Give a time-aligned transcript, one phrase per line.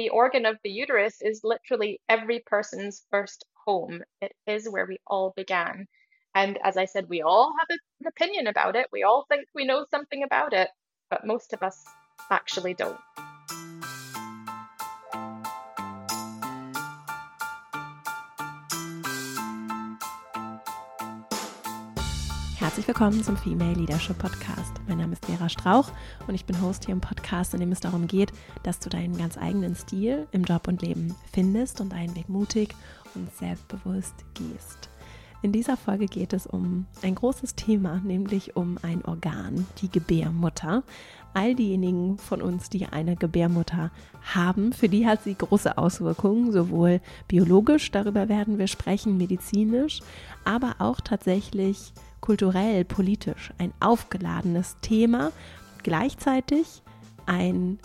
[0.00, 4.00] the organ of the uterus is literally every person's first home.
[4.22, 5.86] It is where we all began.
[6.34, 8.86] And as I said, we all have an opinion about it.
[8.90, 10.70] We all think we know something about it,
[11.10, 11.84] but most of us
[12.30, 12.96] actually don't.
[22.80, 24.72] Herzlich willkommen zum Female Leadership Podcast.
[24.88, 25.92] Mein Name ist Vera Strauch
[26.26, 29.18] und ich bin Host hier im Podcast, in dem es darum geht, dass du deinen
[29.18, 32.74] ganz eigenen Stil im Job und Leben findest und deinen Weg mutig
[33.14, 34.88] und selbstbewusst gehst.
[35.42, 40.82] In dieser Folge geht es um ein großes Thema, nämlich um ein Organ, die Gebärmutter.
[41.34, 43.90] All diejenigen von uns, die eine Gebärmutter
[44.22, 50.00] haben, für die hat sie große Auswirkungen, sowohl biologisch, darüber werden wir sprechen, medizinisch,
[50.44, 51.92] aber auch tatsächlich
[52.30, 55.32] kulturell, politisch ein aufgeladenes Thema,
[55.82, 56.84] gleichzeitig
[57.26, 57.80] ein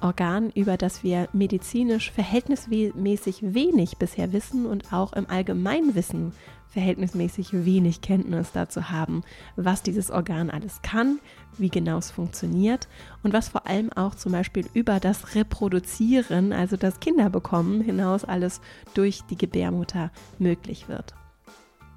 [0.00, 6.32] Organ, über das wir medizinisch verhältnismäßig wenig bisher wissen und auch im Allgemeinwissen
[6.68, 9.22] verhältnismäßig wenig Kenntnis dazu haben,
[9.56, 11.18] was dieses Organ alles kann,
[11.58, 12.88] wie genau es funktioniert
[13.22, 18.62] und was vor allem auch zum Beispiel über das Reproduzieren, also das Kinderbekommen hinaus alles
[18.94, 21.14] durch die Gebärmutter möglich wird.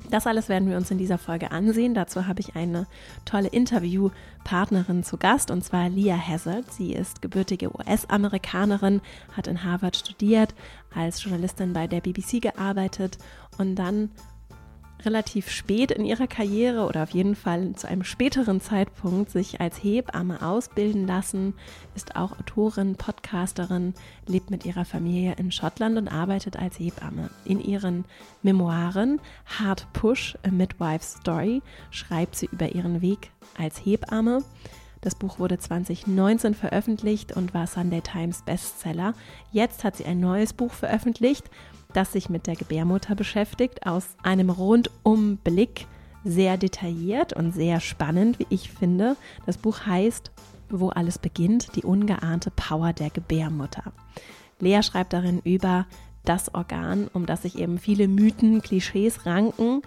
[0.09, 1.93] Das alles werden wir uns in dieser Folge ansehen.
[1.93, 2.87] Dazu habe ich eine
[3.25, 6.71] tolle Interviewpartnerin zu Gast und zwar Leah Hazard.
[6.71, 9.01] Sie ist gebürtige US-Amerikanerin,
[9.35, 10.55] hat in Harvard studiert,
[10.95, 13.19] als Journalistin bei der BBC gearbeitet
[13.57, 14.09] und dann
[15.05, 19.81] relativ spät in ihrer Karriere oder auf jeden Fall zu einem späteren Zeitpunkt sich als
[19.83, 21.53] Hebamme ausbilden lassen,
[21.95, 23.93] ist auch Autorin, Podcasterin,
[24.27, 27.29] lebt mit ihrer Familie in Schottland und arbeitet als Hebamme.
[27.45, 28.05] In ihren
[28.43, 31.61] Memoiren Hard Push, A Midwife's Story
[31.91, 34.43] schreibt sie über ihren Weg als Hebamme.
[35.01, 39.13] Das Buch wurde 2019 veröffentlicht und war Sunday Times Bestseller.
[39.51, 41.49] Jetzt hat sie ein neues Buch veröffentlicht
[41.93, 45.87] das sich mit der Gebärmutter beschäftigt, aus einem Rundumblick
[46.23, 49.15] sehr detailliert und sehr spannend, wie ich finde.
[49.45, 50.31] Das Buch heißt
[50.69, 53.91] Wo alles beginnt, die ungeahnte Power der Gebärmutter.
[54.59, 55.87] Lea schreibt darin über
[56.25, 59.81] das Organ, um das sich eben viele Mythen, Klischees ranken,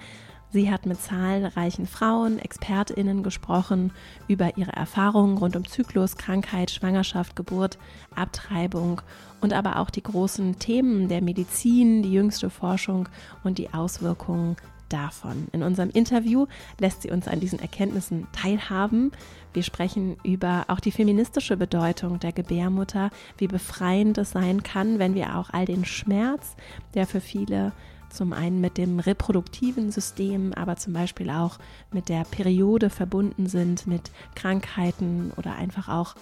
[0.53, 3.91] Sie hat mit zahlreichen Frauen, Expertinnen gesprochen
[4.29, 7.79] über ihre Erfahrungen rund um Zyklus, Krankheit, Schwangerschaft, Geburt,
[8.15, 9.01] Abtreibung
[9.43, 13.09] und aber auch die großen Themen der Medizin, die jüngste Forschung
[13.45, 14.57] und die Auswirkungen
[14.89, 15.49] davon.
[15.53, 16.47] In unserem Interview
[16.79, 19.11] lässt sie uns an diesen Erkenntnissen teilhaben.
[19.53, 25.15] Wir sprechen über auch die feministische Bedeutung der Gebärmutter, wie befreiend es sein kann, wenn
[25.15, 26.57] wir auch all den Schmerz,
[26.95, 27.73] der für viele
[28.11, 31.59] zum einen mit dem reproduktiven System, aber zum Beispiel auch
[31.91, 36.15] mit der Periode verbunden sind, mit Krankheiten oder einfach auch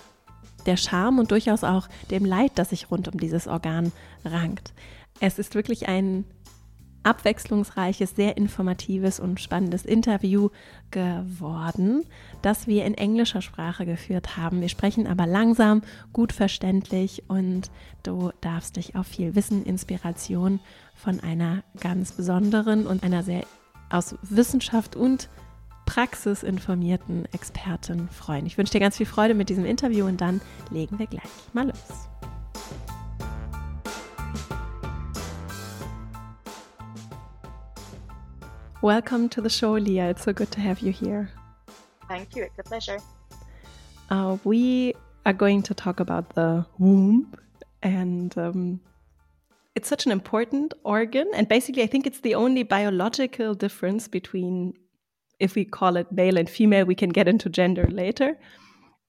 [0.66, 3.92] der Scham und durchaus auch dem Leid, das sich rund um dieses Organ
[4.24, 4.72] rankt.
[5.20, 6.24] Es ist wirklich ein
[7.02, 10.50] abwechslungsreiches, sehr informatives und spannendes Interview
[10.90, 12.04] geworden,
[12.42, 14.60] das wir in englischer Sprache geführt haben.
[14.60, 15.82] Wir sprechen aber langsam,
[16.12, 17.70] gut verständlich und
[18.02, 20.60] du darfst dich auf viel Wissen, Inspiration
[20.94, 23.44] von einer ganz besonderen und einer sehr
[23.88, 25.28] aus Wissenschaft und
[25.92, 28.46] Praxis informierten Expertin freuen.
[28.46, 30.40] Ich wünsche dir ganz viel Freude mit diesem Interview und dann
[30.70, 32.08] legen wir gleich mal los.
[38.80, 40.10] Welcome to the show, Leah.
[40.10, 41.28] It's so good to have you here.
[42.06, 42.44] Thank you.
[42.44, 42.98] It's a pleasure.
[44.10, 44.94] Uh, we
[45.26, 47.34] are going to talk about the womb,
[47.82, 48.78] and um,
[49.74, 51.26] it's such an important organ.
[51.34, 54.74] And basically, I think it's the only biological difference between,
[55.40, 58.38] if we call it male and female, we can get into gender later.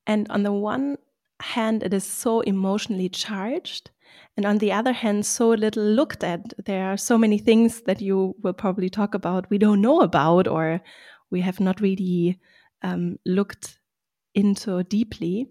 [0.07, 0.97] And on the one
[1.41, 3.91] hand, it is so emotionally charged
[4.37, 6.53] and on the other hand, so little looked at.
[6.65, 10.47] There are so many things that you will probably talk about we don't know about,
[10.47, 10.81] or
[11.29, 12.39] we have not really
[12.81, 13.79] um, looked
[14.33, 15.47] into deeply.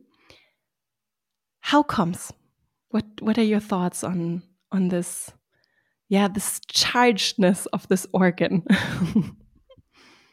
[1.60, 2.32] How comes?
[2.88, 5.30] What What are your thoughts on on this?
[6.08, 8.64] Yeah, this chargedness of this organ.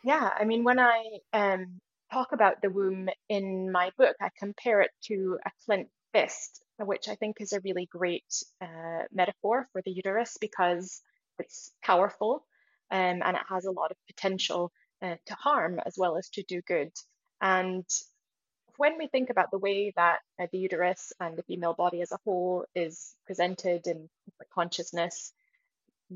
[0.08, 1.80] yeah, I mean, when I um,
[2.12, 7.08] talk about the womb in my book, I compare it to a flint fist which
[7.08, 11.02] I think is a really great uh, metaphor for the uterus because
[11.40, 12.46] it's powerful
[12.92, 14.72] um, and it has a lot of potential
[15.02, 16.92] uh, to harm as well as to do good.
[17.42, 17.86] And
[18.78, 22.12] when we think about the way that uh, the uterus and the female body as
[22.12, 24.08] a whole is presented in
[24.54, 25.34] consciousness,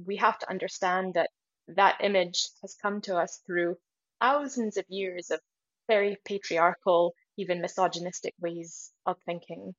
[0.05, 1.31] we have to understand that
[1.67, 3.77] that image has come to us through
[4.19, 5.39] thousands of years of
[5.87, 9.73] very patriarchal, even misogynistic ways of thinking.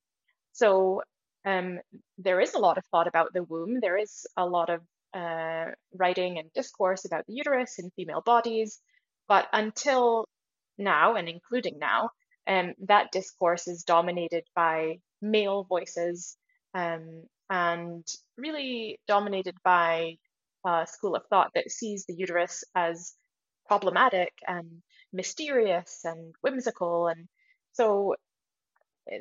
[0.53, 1.03] So
[1.45, 1.81] um,
[2.19, 3.81] there is a lot of thought about the womb.
[3.81, 4.81] There is a lot of
[5.15, 8.81] uh, writing and discourse about the uterus and female bodies.
[9.29, 10.27] But until
[10.79, 12.11] now, and including now,
[12.47, 16.37] um, that discourse is dominated by male voices
[16.75, 18.05] um, and
[18.37, 20.17] really dominated by
[20.65, 23.15] a school of thought that sees the uterus as
[23.67, 24.83] problematic and
[25.13, 27.09] mysterious and whimsical.
[27.09, 27.29] And
[27.73, 28.15] so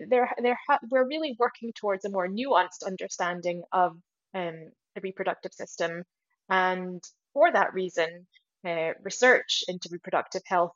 [0.10, 0.58] there, there
[0.90, 3.94] we're really working towards a more nuanced understanding of
[4.34, 6.04] um, the reproductive system.
[6.50, 7.04] And
[7.34, 8.28] for that reason,
[8.66, 10.74] uh, research into reproductive health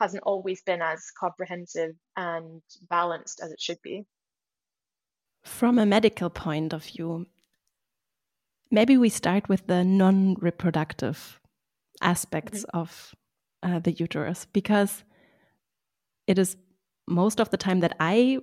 [0.00, 4.04] hasn't always been as comprehensive and balanced as it should be.
[5.44, 7.26] From a medical point of view,
[8.70, 11.40] maybe we start with the non reproductive
[12.00, 12.80] aspects mm -hmm.
[12.80, 13.14] of
[13.62, 15.04] uh, the uterus because
[16.26, 16.56] it is
[17.06, 18.38] most of the time that I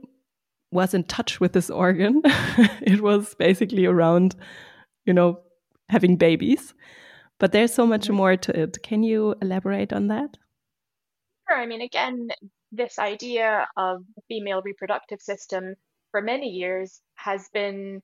[0.71, 2.21] was in touch with this organ,
[2.81, 4.35] it was basically around,
[5.05, 5.39] you know,
[5.89, 6.73] having babies.
[7.39, 8.15] But there's so much mm-hmm.
[8.15, 8.81] more to it.
[8.83, 10.37] Can you elaborate on that?
[11.47, 11.61] Sure.
[11.61, 12.29] I mean, again,
[12.71, 15.75] this idea of the female reproductive system
[16.11, 18.01] for many years has been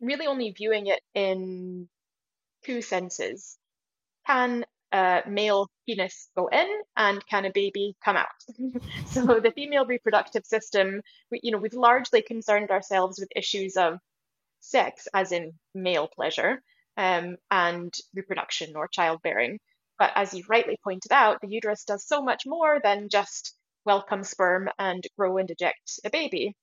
[0.00, 1.88] really only viewing it in
[2.64, 3.58] two senses.
[4.26, 8.26] Can a male penis go in and can a baby come out?
[9.06, 13.98] so the female reproductive system, we, you know, we've largely concerned ourselves with issues of
[14.60, 16.62] sex, as in male pleasure,
[16.96, 19.58] um, and reproduction or childbearing.
[19.98, 23.54] But as you rightly pointed out, the uterus does so much more than just
[23.84, 26.54] welcome sperm and grow and eject a baby.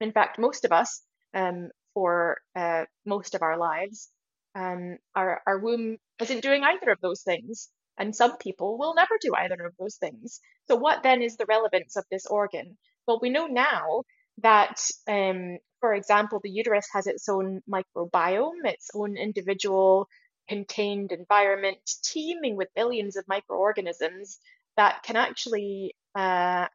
[0.00, 1.02] In fact, most of us,
[1.34, 4.10] um, for uh, most of our lives,
[4.54, 7.70] um, our, our womb isn't doing either of those things.
[7.96, 10.40] And some people will never do either of those things.
[10.68, 12.76] So, what then is the relevance of this organ?
[13.06, 14.02] Well, we know now
[14.42, 14.78] that,
[15.08, 20.08] um, for example, the uterus has its own microbiome, its own individual
[20.50, 24.38] contained environment teeming with billions of microorganisms
[24.76, 26.66] that can actually uh,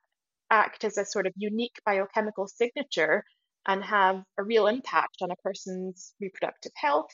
[0.49, 3.23] act as a sort of unique biochemical signature
[3.67, 7.11] and have a real impact on a person's reproductive health.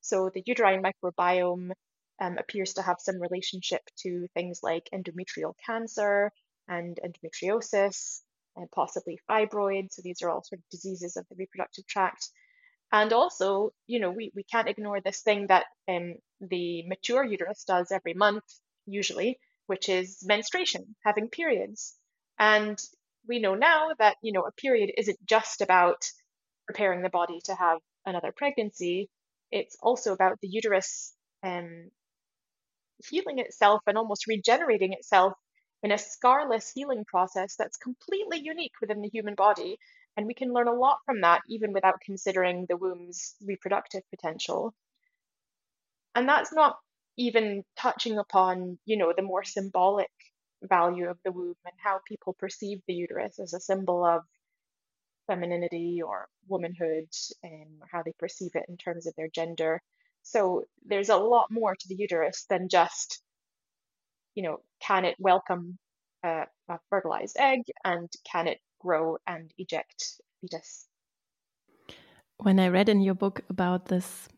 [0.00, 1.70] So the uterine microbiome
[2.20, 6.30] um, appears to have some relationship to things like endometrial cancer
[6.68, 8.20] and endometriosis
[8.56, 9.92] and possibly fibroids.
[9.92, 12.28] So these are all sort of diseases of the reproductive tract.
[12.92, 17.64] And also, you know, we, we can't ignore this thing that um, the mature uterus
[17.64, 18.44] does every month,
[18.86, 21.94] usually, which is menstruation, having periods.
[22.38, 22.78] And
[23.28, 26.04] we know now that, you know, a period isn't just about
[26.66, 29.08] preparing the body to have another pregnancy.
[29.50, 31.90] It's also about the uterus um,
[33.08, 35.34] healing itself and almost regenerating itself
[35.82, 39.78] in a scarless healing process that's completely unique within the human body.
[40.16, 44.74] And we can learn a lot from that, even without considering the womb's reproductive potential.
[46.14, 46.76] And that's not
[47.18, 50.10] even touching upon, you know, the more symbolic
[50.66, 54.22] value of the womb and how people perceive the uterus as a symbol of
[55.26, 57.08] femininity or womanhood
[57.42, 59.82] and how they perceive it in terms of their gender.
[60.22, 63.22] So there's a lot more to the uterus than just,
[64.34, 65.78] you know, can it welcome
[66.24, 70.86] a, a fertilized egg and can it grow and eject fetus?
[72.38, 74.28] When I read in your book about this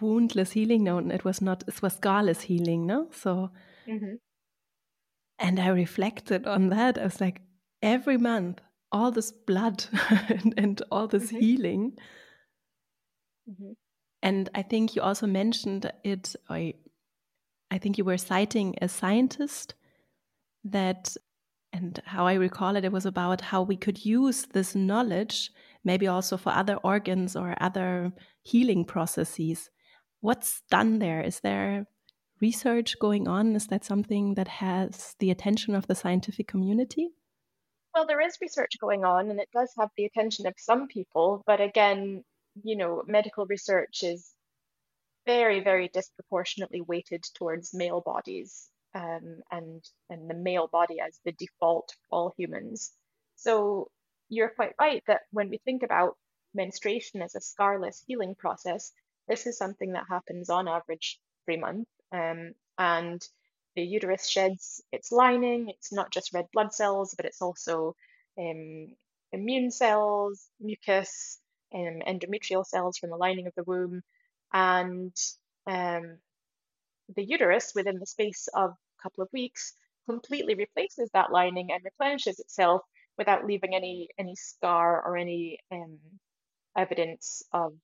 [0.00, 3.08] woundless healing, no, it was not, it was scarless healing, no?
[3.12, 3.50] So,
[3.86, 4.18] mm -hmm.
[5.42, 6.96] And I reflected on that.
[6.98, 7.42] I was like,
[7.82, 8.60] every month
[8.92, 9.86] all this blood
[10.28, 11.40] and, and, all this mm -hmm.
[11.40, 11.98] healing.
[13.46, 13.76] Mm -hmm.
[14.20, 16.74] And I think you also mentioned it, I,
[17.74, 19.76] I think you were citing a scientist
[20.70, 21.16] that,
[21.72, 25.50] and how I recall it, it was about how we could use this knowledge
[25.82, 29.70] maybe also for other organs or other healing processes.
[30.20, 31.26] What's done there?
[31.26, 31.86] Is there
[32.42, 33.56] research going on?
[33.56, 37.10] Is that something that has the attention of the scientific community?
[37.94, 41.42] Well, there is research going on and it does have the attention of some people,
[41.46, 42.24] but again,
[42.62, 44.34] you know, medical research is
[45.24, 51.32] very, very disproportionately weighted towards male bodies um, and and the male body as the
[51.32, 52.92] default for all humans.
[53.36, 53.90] So
[54.28, 56.16] you're quite right that when we think about
[56.54, 58.92] menstruation as a scarless healing process,
[59.28, 61.88] this is something that happens on average every month.
[62.12, 63.22] Um, and
[63.76, 65.70] the uterus sheds its lining.
[65.70, 67.96] It's not just red blood cells, but it's also
[68.38, 68.94] um,
[69.32, 71.38] immune cells, mucus,
[71.74, 74.02] um, endometrial cells from the lining of the womb.
[74.52, 75.16] And
[75.66, 76.18] um,
[77.14, 79.74] the uterus, within the space of a couple of weeks,
[80.08, 82.82] completely replaces that lining and replenishes itself
[83.18, 85.98] without leaving any any scar or any um,
[86.76, 87.74] evidence of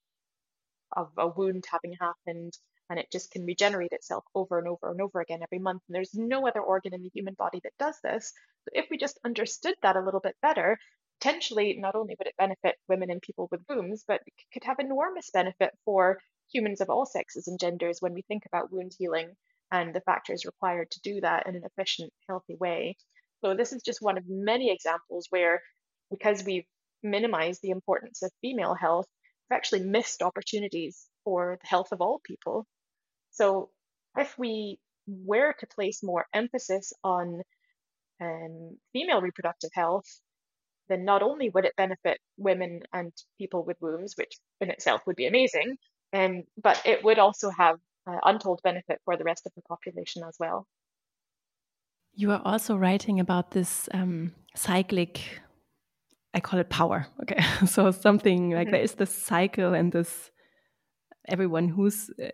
[0.97, 2.57] of a wound having happened
[2.91, 5.95] and it just can regenerate itself over and over and over again every month and
[5.95, 8.33] there's no other organ in the human body that does this
[8.65, 10.79] so if we just understood that a little bit better
[11.21, 14.79] potentially not only would it benefit women and people with wombs but it could have
[14.79, 16.19] enormous benefit for
[16.53, 19.31] humans of all sexes and genders when we think about wound healing
[19.71, 22.97] and the factors required to do that in an efficient healthy way
[23.45, 25.63] so this is just one of many examples where
[26.11, 26.65] because we've
[27.03, 29.07] minimized the importance of female health
[29.49, 32.67] we've actually missed opportunities for the health of all people.
[33.39, 33.71] So
[34.17, 37.43] if we were to place more emphasis on
[38.21, 40.09] um, female reproductive health,
[40.89, 45.15] then not only would it benefit women and people with wombs, which in itself would
[45.15, 45.77] be amazing,
[46.13, 47.77] um, but it would also have
[48.09, 50.67] uh, untold benefit for the rest of the population as well.
[52.15, 55.21] You are also writing about this um, cyclic
[56.35, 57.07] I call it power.
[57.23, 57.43] Okay.
[57.67, 58.73] so something like mm -hmm.
[58.73, 60.31] there is this cycle and this
[61.29, 62.31] everyone who's uh,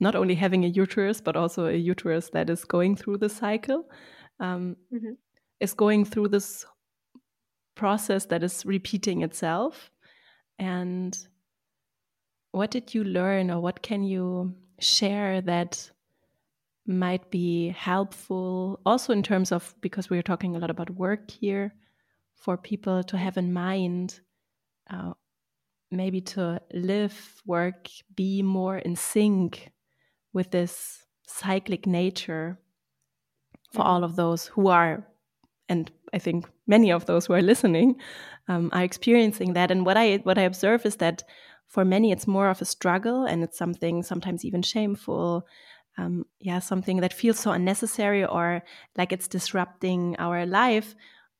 [0.00, 3.88] not only having a uterus, but also a uterus that is going through the cycle
[4.40, 5.16] um, mm -hmm.
[5.60, 6.66] is going through this
[7.74, 9.90] process that is repeating itself.
[10.58, 11.28] And
[12.52, 15.92] what did you learn, or what can you share that
[16.86, 21.74] might be helpful also in terms of because we're talking a lot about work here
[22.36, 24.20] for people to have in mind
[24.90, 25.14] uh,
[25.90, 29.70] maybe to live work be more in sync
[30.34, 32.58] with this cyclic nature
[33.72, 33.90] for mm -hmm.
[33.90, 35.06] all of those who are
[35.68, 38.00] and i think many of those who are listening
[38.48, 41.24] um, are experiencing that and what i what i observe is that
[41.66, 45.42] for many it's more of a struggle and it's something sometimes even shameful
[45.98, 48.62] um, yeah something that feels so unnecessary or
[48.98, 50.94] like it's disrupting our life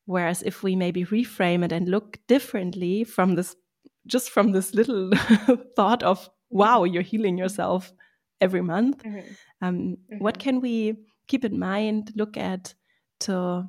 [0.06, 3.56] Whereas if we maybe reframe it and look differently from this,
[4.06, 5.10] just from this little
[5.76, 7.92] thought of, wow, you're healing yourself
[8.44, 9.36] every month, mm -hmm.
[9.60, 10.18] Um, mm -hmm.
[10.24, 10.96] what can we
[11.26, 12.74] keep in mind, look at
[13.18, 13.64] to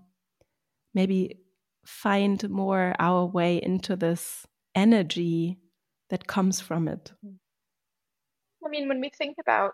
[0.94, 1.40] maybe
[1.86, 5.58] find more our way into this energy
[6.10, 7.14] that comes from it?
[8.66, 9.72] I mean, when we think about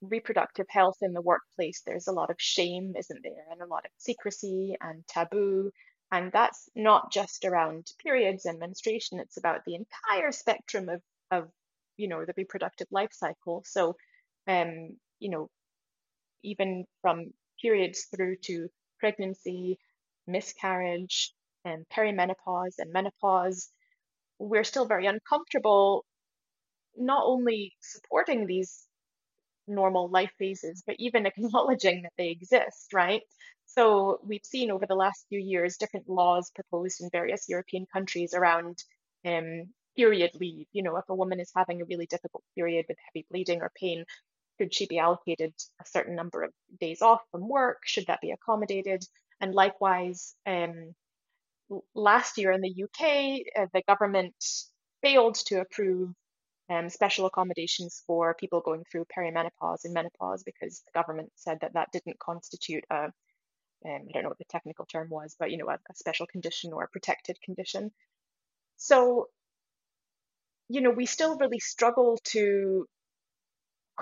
[0.00, 3.46] reproductive health in the workplace, there's a lot of shame, isn't there?
[3.50, 5.70] And a lot of secrecy and taboo.
[6.10, 11.48] And that's not just around periods and menstruation, it's about the entire spectrum of, of
[11.96, 13.62] you know, the reproductive life cycle.
[13.64, 13.96] So,
[14.46, 15.48] um, you know,
[16.42, 18.68] even from periods through to
[18.98, 19.78] pregnancy,
[20.26, 21.32] miscarriage,
[21.64, 23.70] and perimenopause and menopause,
[24.38, 26.04] we're still very uncomfortable
[26.96, 28.86] not only supporting these
[29.66, 33.22] normal life phases, but even acknowledging that they exist, right?
[33.66, 38.34] So we've seen over the last few years different laws proposed in various European countries
[38.34, 38.78] around
[39.24, 40.66] um, period leave.
[40.72, 43.72] You know, if a woman is having a really difficult period with heavy bleeding or
[43.80, 44.04] pain,
[44.62, 47.78] should she be allocated a certain number of days off from work?
[47.84, 49.04] Should that be accommodated?
[49.40, 50.94] And likewise, um,
[51.96, 54.36] last year in the UK, uh, the government
[55.02, 56.10] failed to approve
[56.70, 61.74] um, special accommodations for people going through perimenopause and menopause because the government said that
[61.74, 63.08] that didn't constitute a
[63.84, 66.28] um, I don't know what the technical term was, but you know, a, a special
[66.28, 67.90] condition or a protected condition.
[68.76, 69.26] So,
[70.68, 72.86] you know, we still really struggle to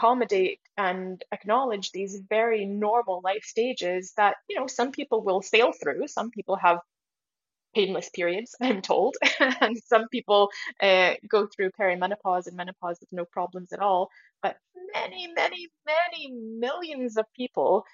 [0.01, 5.73] accommodate and acknowledge these very normal life stages that, you know, some people will sail
[5.73, 6.09] through.
[6.09, 6.79] Some people have
[7.75, 9.17] painless periods, I'm told,
[9.61, 10.51] and some people
[10.83, 14.09] uh, go through perimenopause and menopause with no problems at all.
[14.43, 14.57] But
[14.95, 17.85] many, many, many millions of people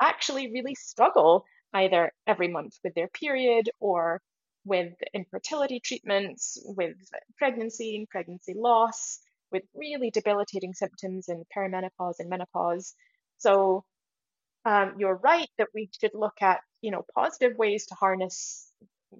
[0.00, 4.20] actually really struggle either every month with their period or
[4.66, 6.96] with infertility treatments, with
[7.38, 9.18] pregnancy and pregnancy loss,
[9.54, 12.92] with really debilitating symptoms in perimenopause and menopause.
[13.38, 13.84] So
[14.64, 18.68] um, you're right that we should look at, you know, positive ways to harness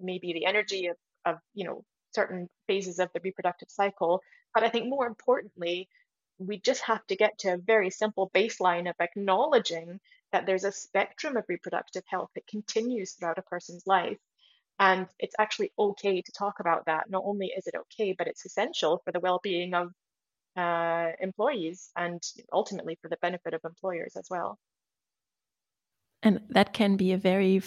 [0.03, 1.85] maybe the energy of, of, you know,
[2.17, 4.21] certain phases of the reproductive cycle.
[4.53, 5.89] But I think more importantly,
[6.39, 10.01] we just have to get to a very simple baseline of acknowledging
[10.33, 14.19] that there's a spectrum of reproductive health that continues throughout a person's life.
[14.81, 17.09] And it's actually okay to talk about that.
[17.09, 19.93] Not only is it okay, but it's essential for the well being of
[20.57, 24.59] uh, employees and ultimately for the benefit of employers as well.
[26.23, 27.63] And that can be a very,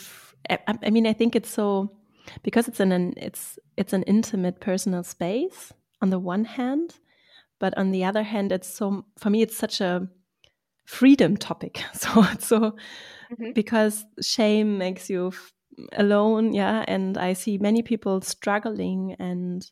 [0.49, 1.91] I mean, I think it's so
[2.43, 6.95] because it's an it's it's an intimate personal space on the one hand,
[7.59, 10.07] but on the other hand, it's so for me it's such a
[10.85, 11.83] freedom topic.
[11.93, 12.73] So so mm
[13.37, 13.53] -hmm.
[13.53, 15.31] because shame makes you
[15.93, 19.71] alone yeah and i see many people struggling and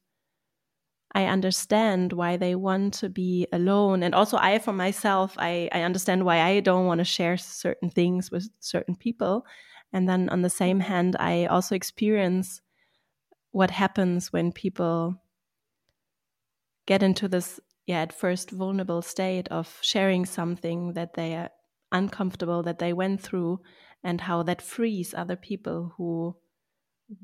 [1.15, 4.03] i understand why they want to be alone.
[4.03, 7.89] And also i for myself i i understand why i don't want to share certain
[7.89, 9.45] things with certain people.
[9.93, 12.61] And then on the same hand i also experience
[13.51, 15.15] what happens when people
[16.85, 21.49] get into this yeah at first vulnerable state of sharing something that they are
[21.91, 23.59] uncomfortable that they went through
[24.03, 26.35] and how that frees other people who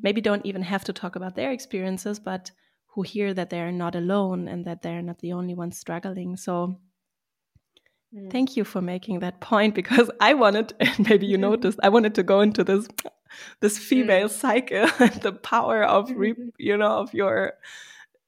[0.01, 2.51] maybe don't even have to talk about their experiences but
[2.93, 6.75] who hear that they're not alone and that they're not the only ones struggling so
[8.13, 8.31] mm.
[8.31, 12.15] thank you for making that point because i wanted and maybe you noticed i wanted
[12.15, 12.88] to go into this
[13.62, 14.31] this female mm.
[14.31, 17.53] cycle and the power of re, you know of your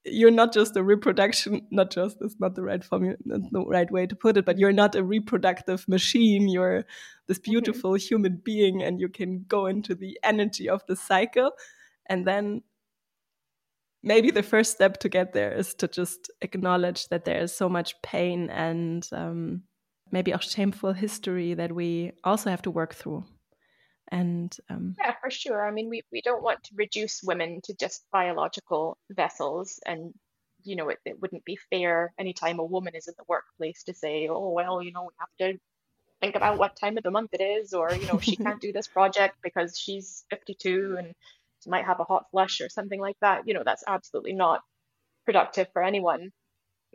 [0.06, 4.06] you're not just a reproduction not just is not the right formula the right way
[4.06, 6.84] to put it but you're not a reproductive machine you're
[7.26, 7.52] this mm-hmm.
[7.52, 8.08] beautiful mm -hmm.
[8.08, 11.50] human being and you can go into the energy of the cycle
[12.06, 12.62] and then
[14.04, 17.68] maybe the first step to get there is to just acknowledge that there is so
[17.68, 19.62] much pain and um,
[20.12, 23.24] maybe a shameful history that we also have to work through.
[24.08, 25.66] And um, yeah for sure.
[25.66, 30.12] I mean we, we don't want to reduce women to just biological vessels and
[30.62, 33.94] you know it, it wouldn't be fair anytime a woman is in the workplace to
[33.94, 35.58] say oh well you know we have to
[36.20, 38.72] think about what time of the month it is or you know she can't do
[38.72, 41.14] this project because she's 52 and
[41.66, 44.60] might have a hot flush or something like that you know that's absolutely not
[45.24, 46.30] productive for anyone.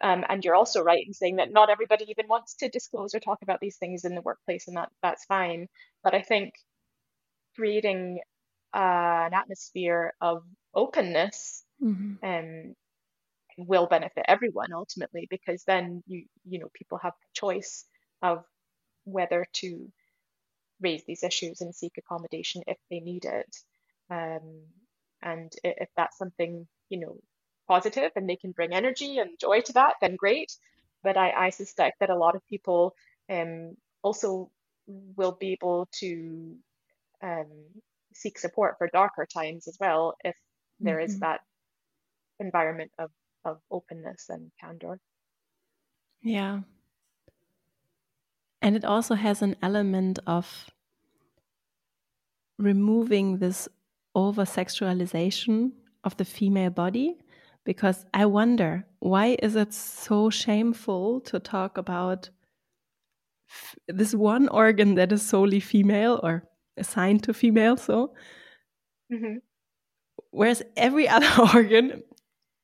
[0.01, 3.19] Um, and you're also right in saying that not everybody even wants to disclose or
[3.19, 5.67] talk about these things in the workplace and that that's fine.
[6.03, 6.53] But i think
[7.55, 8.19] creating
[8.73, 12.13] uh, an atmosphere of openness mm-hmm.
[12.23, 12.75] um,
[13.57, 17.85] will benefit everyone ultimately because then you you know people have the choice
[18.21, 18.45] of
[19.03, 19.91] whether to
[20.79, 23.53] raise these issues and seek accommodation if they need it
[24.09, 24.63] um,
[25.21, 27.17] and if that's something you know
[27.67, 30.51] positive and they can bring energy and joy to that then great.
[31.01, 32.93] But i, I suspect that a lot of people
[33.29, 34.51] um, also
[34.87, 36.55] will be able to
[37.21, 37.51] um,
[38.13, 40.35] seek support for darker times as well if
[40.79, 41.05] there mm-hmm.
[41.05, 41.41] is that
[42.39, 43.11] environment of
[43.45, 44.99] of openness and candor.
[46.21, 46.61] Yeah.
[48.61, 50.69] And it also has an element of
[52.57, 53.69] removing this
[54.15, 55.71] over sexualization
[56.03, 57.17] of the female body
[57.65, 62.29] because i wonder why is it so shameful to talk about
[63.87, 67.77] this one organ that is solely female or assigned to female.
[67.77, 68.13] So,
[69.11, 69.37] mm-hmm.
[70.31, 72.03] whereas every other organ,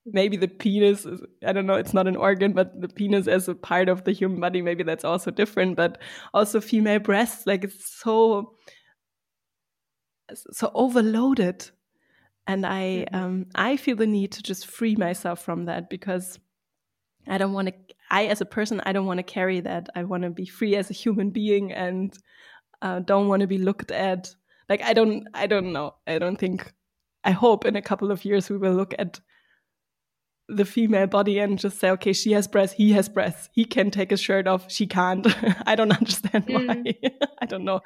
[0.05, 3.47] maybe the penis is, I don't know, it's not an organ, but the penis as
[3.47, 5.75] a part of the human body, maybe that's also different.
[5.75, 5.99] But
[6.33, 8.53] also female breasts, like it's so
[10.33, 11.69] so overloaded
[12.47, 13.15] and i mm-hmm.
[13.15, 16.39] um, i feel the need to just free myself from that because
[17.27, 17.73] i don't want to
[18.11, 20.75] i as a person i don't want to carry that i want to be free
[20.75, 22.17] as a human being and
[22.81, 24.33] uh, don't want to be looked at.
[24.69, 25.95] Like I don't, I don't know.
[26.07, 26.71] I don't think.
[27.23, 29.19] I hope in a couple of years we will look at
[30.47, 33.89] the female body and just say, okay, she has breasts, he has breasts, he can
[33.89, 35.25] take his shirt off, she can't.
[35.65, 36.67] I don't understand mm.
[36.67, 37.17] why.
[37.41, 37.81] I don't know.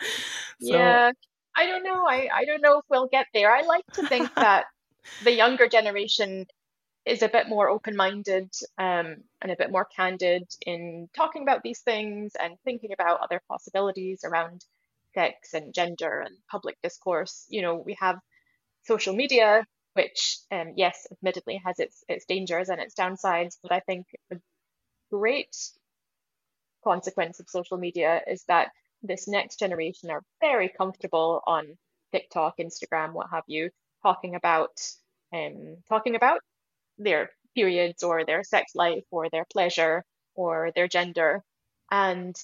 [0.59, 0.75] So.
[0.75, 1.11] Yeah,
[1.59, 2.05] I don't know.
[2.07, 3.53] I, I don't know if we'll get there.
[3.53, 4.65] I like to think that
[5.25, 6.45] the younger generation
[7.05, 11.61] is a bit more open minded um, and a bit more candid in talking about
[11.61, 14.63] these things and thinking about other possibilities around
[15.13, 17.45] sex and gender and public discourse.
[17.49, 18.19] You know, we have
[18.83, 23.81] social media, which, um, yes, admittedly has its its dangers and its downsides, but I
[23.81, 24.37] think a
[25.11, 25.57] great
[26.85, 31.77] consequence of social media is that this next generation are very comfortable on
[32.11, 33.69] TikTok, Instagram, what have you,
[34.03, 34.71] talking about
[35.33, 36.41] um, talking about
[36.97, 40.03] their periods or their sex life or their pleasure
[40.35, 41.43] or their gender.
[41.91, 42.35] And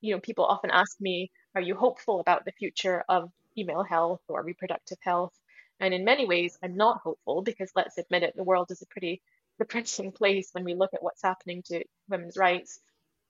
[0.00, 4.20] you know, people often ask me, are you hopeful about the future of female health
[4.28, 5.32] or reproductive health?
[5.80, 8.86] And in many ways, I'm not hopeful because let's admit it, the world is a
[8.86, 9.22] pretty
[9.58, 12.80] depressing place when we look at what's happening to women's rights.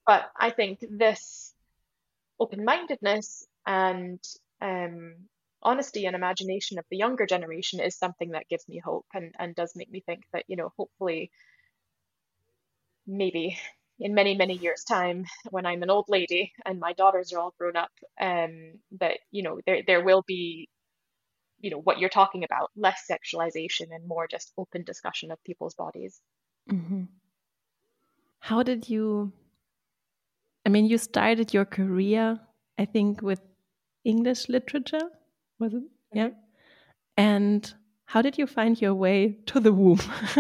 [0.07, 1.55] But I think this
[2.41, 4.21] open mindedness and
[4.61, 5.15] um,
[5.63, 9.55] honesty and imagination of the younger generation is something that gives me hope and, and
[9.55, 11.31] does make me think that, you know, hopefully,
[13.07, 13.59] maybe
[14.01, 17.55] in many many years time when i'm an old lady and my daughters are all
[17.59, 20.69] grown up um that you know there there will be
[21.61, 25.75] you know what you're talking about less sexualization and more just open discussion of people's
[25.75, 26.21] bodies
[26.71, 27.05] mm-hmm.
[28.41, 29.33] how did you
[30.69, 32.39] i mean you started your career
[32.79, 33.41] i think with
[34.05, 35.07] english literature
[35.59, 36.31] was it Yeah.
[37.17, 37.73] And
[38.07, 39.99] how did you find your way to the womb?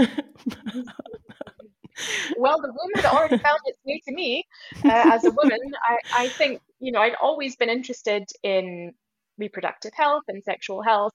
[2.38, 4.44] well, the womb had already found its way to me
[4.84, 5.58] uh, as a woman.
[5.82, 8.94] I, I think, you know, I'd always been interested in
[9.36, 11.12] reproductive health and sexual health,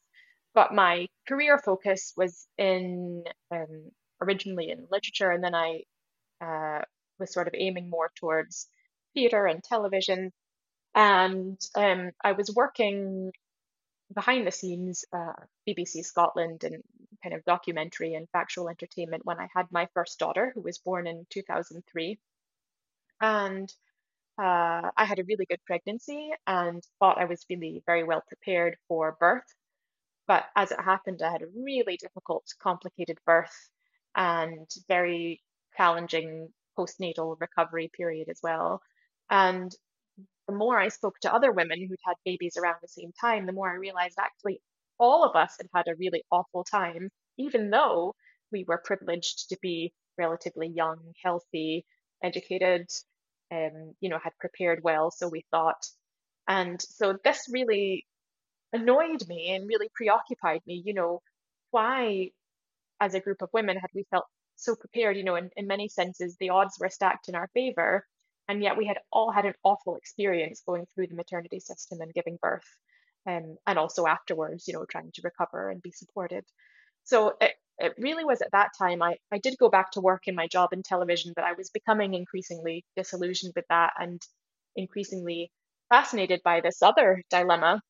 [0.54, 5.84] but my career focus was in um, originally in literature, and then I
[6.42, 6.82] uh,
[7.20, 8.68] was sort of aiming more towards
[9.14, 10.32] theatre and television.
[10.96, 13.32] And um, I was working
[14.14, 15.34] behind the scenes, uh,
[15.68, 16.84] BBC Scotland and
[17.24, 21.08] kind of documentary and factual entertainment when I had my first daughter, who was born
[21.08, 22.20] in 2003.
[23.22, 23.74] And
[24.38, 28.78] uh, I had a really good pregnancy and thought I was really very well prepared
[28.88, 29.46] for birth.
[30.28, 33.70] But as it happened, I had a really difficult, complicated birth
[34.16, 35.42] and very
[35.78, 38.82] challenging postnatal recovery period as well.
[39.34, 39.76] And
[40.48, 43.52] the more I spoke to other women who'd had babies around the same time, the
[43.52, 44.62] more I realized actually
[45.00, 48.14] all of us had had a really awful time, even though
[48.52, 51.84] we were privileged to be relatively young, healthy,
[52.24, 52.88] educated,
[53.52, 55.84] um, you know, had prepared well, so we thought.
[56.48, 58.06] And so this really
[58.72, 60.84] annoyed me and really preoccupied me.
[60.86, 61.22] You know,
[61.72, 62.30] why,
[63.00, 64.26] as a group of women, had we felt
[64.58, 65.18] so prepared?
[65.18, 68.06] You know, in, in many senses, the odds were stacked in our favor.
[68.48, 72.14] And yet we had all had an awful experience going through the maternity system and
[72.14, 72.68] giving birth.
[73.26, 76.44] Um, and also afterwards, you know, trying to recover and be supported.
[77.06, 80.24] So it, it really was at that time I, I did go back to work
[80.28, 84.22] in my job in television, but I was becoming increasingly disillusioned with that and
[84.76, 85.52] increasingly
[85.90, 87.82] fascinated by this other dilemma.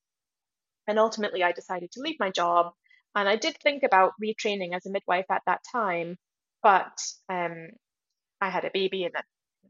[0.88, 2.74] And ultimately, I decided to leave my job.
[3.16, 6.18] And I did think about retraining as a midwife at that time,
[6.62, 6.98] but
[7.30, 7.70] um,
[8.42, 9.24] I had a baby and then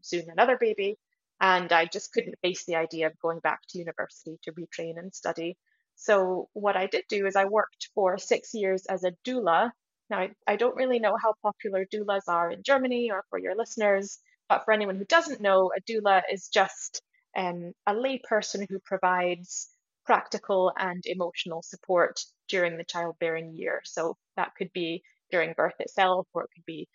[0.03, 0.97] soon another baby.
[1.41, 5.13] And I just couldn't face the idea of going back to university to retrain and
[5.13, 5.57] study.
[5.95, 9.71] So, what I did do is I worked for six years as a doula
[10.09, 13.55] now, I, I don't really know how popular doulas are in Germany or for your
[13.55, 17.01] listeners, but for anyone who doesn't know, a doula is just
[17.35, 19.69] um, a lay person who provides
[20.05, 23.81] practical and emotional support during the childbearing year.
[23.85, 26.87] So that could be during birth itself, or it could be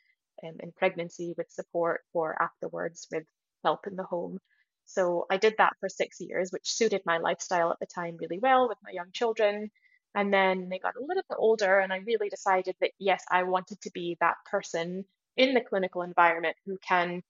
[0.45, 3.25] um, in pregnancy with support, or afterwards with
[3.65, 4.39] help in the home.
[4.85, 8.39] So I did that for six years, which suited my lifestyle at the time really
[8.39, 9.71] well with my young children.
[10.15, 13.43] And then they got a little bit older, and I really decided that yes, I
[13.43, 15.05] wanted to be that person
[15.37, 17.23] in the clinical environment who can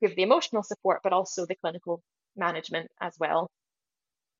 [0.00, 2.02] give the emotional support, but also the clinical
[2.36, 3.50] management as well.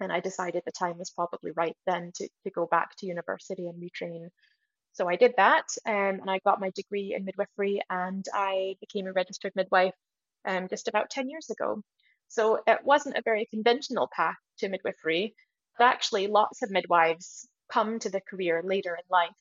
[0.00, 3.68] And I decided the time was probably right then to, to go back to university
[3.68, 4.28] and retrain.
[4.94, 9.08] So I did that, um, and I got my degree in midwifery, and I became
[9.08, 9.94] a registered midwife
[10.44, 11.82] um, just about 10 years ago.
[12.28, 15.34] So it wasn't a very conventional path to midwifery,
[15.76, 19.34] but actually, lots of midwives come to the career later in life.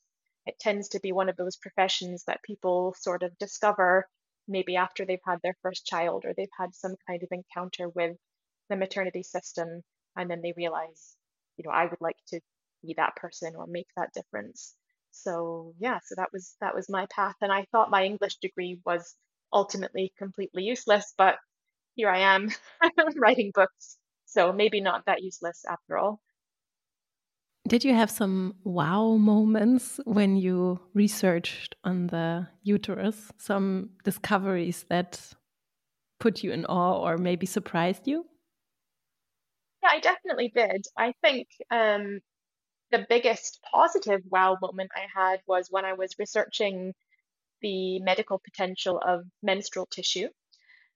[0.48, 4.08] It tends to be one of those professions that people sort of discover
[4.48, 8.18] maybe after they've had their first child or they've had some kind of encounter with
[8.70, 9.84] the maternity system
[10.18, 11.16] and then they realize,
[11.58, 12.42] you know, I would like to
[12.82, 14.76] be that person or make that difference.
[15.14, 18.82] So yeah, so that was that was my path and I thought my English degree
[18.86, 19.16] was
[19.54, 21.38] ultimately completely useless, but
[21.96, 22.50] here I am
[23.16, 23.98] writing books.
[24.26, 26.20] So maybe not that useless after all.
[27.68, 33.32] Did you have some wow moments when you researched on the uterus?
[33.38, 35.34] Some discoveries that
[36.20, 38.26] put you in awe or maybe surprised you?
[39.84, 40.86] Yeah, I definitely did.
[40.98, 42.20] I think um,
[42.94, 46.94] the biggest positive wow moment I had was when I was researching
[47.62, 50.30] the medical potential of menstrual tissue.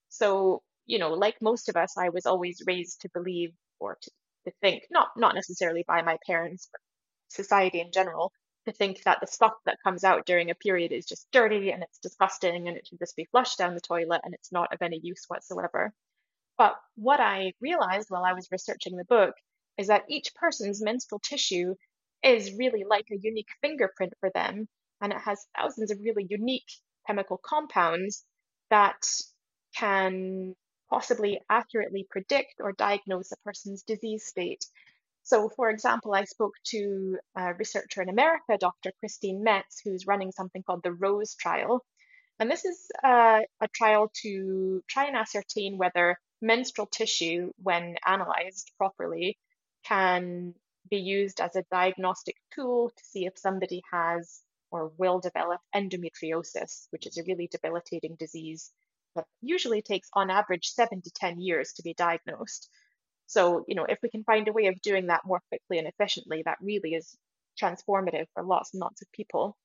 [0.09, 4.11] So, you know, like most of us, I was always raised to believe or to
[4.45, 6.81] to think, not not necessarily by my parents, but
[7.29, 8.31] society in general,
[8.67, 11.83] to think that the stuff that comes out during a period is just dirty and
[11.83, 14.81] it's disgusting and it should just be flushed down the toilet and it's not of
[14.83, 15.93] any use whatsoever.
[16.57, 19.35] But what I realized while I was researching the book
[19.77, 21.75] is that each person's menstrual tissue
[22.23, 24.67] is really like a unique fingerprint for them,
[25.01, 26.69] and it has thousands of really unique
[27.05, 28.25] chemical compounds
[28.69, 29.05] that
[29.75, 30.55] can
[30.89, 34.65] possibly accurately predict or diagnose a person's disease state.
[35.23, 38.91] So, for example, I spoke to a researcher in America, Dr.
[38.99, 41.83] Christine Metz, who's running something called the ROSE trial.
[42.39, 48.71] And this is uh, a trial to try and ascertain whether menstrual tissue, when analyzed
[48.77, 49.37] properly,
[49.87, 50.53] can
[50.89, 56.87] be used as a diagnostic tool to see if somebody has or will develop endometriosis,
[56.89, 58.71] which is a really debilitating disease
[59.15, 62.69] that usually takes on average seven to 10 years to be diagnosed.
[63.25, 65.87] So, you know, if we can find a way of doing that more quickly and
[65.87, 67.17] efficiently, that really is
[67.61, 69.57] transformative for lots and lots of people.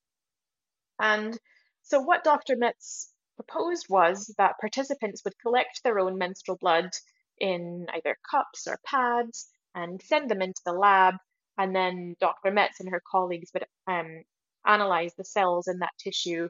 [1.01, 1.39] And
[1.83, 2.57] so, what Dr.
[2.57, 6.91] Metz proposed was that participants would collect their own menstrual blood
[7.39, 11.15] in either cups or pads and send them into the lab.
[11.59, 12.51] And then Dr.
[12.51, 14.23] Metz and her colleagues would um,
[14.67, 16.49] analyze the cells in that tissue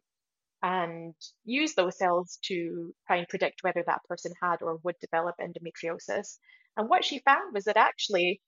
[0.62, 5.34] and use those cells to try and predict whether that person had or would develop
[5.40, 6.38] endometriosis.
[6.76, 8.40] And what she found was that actually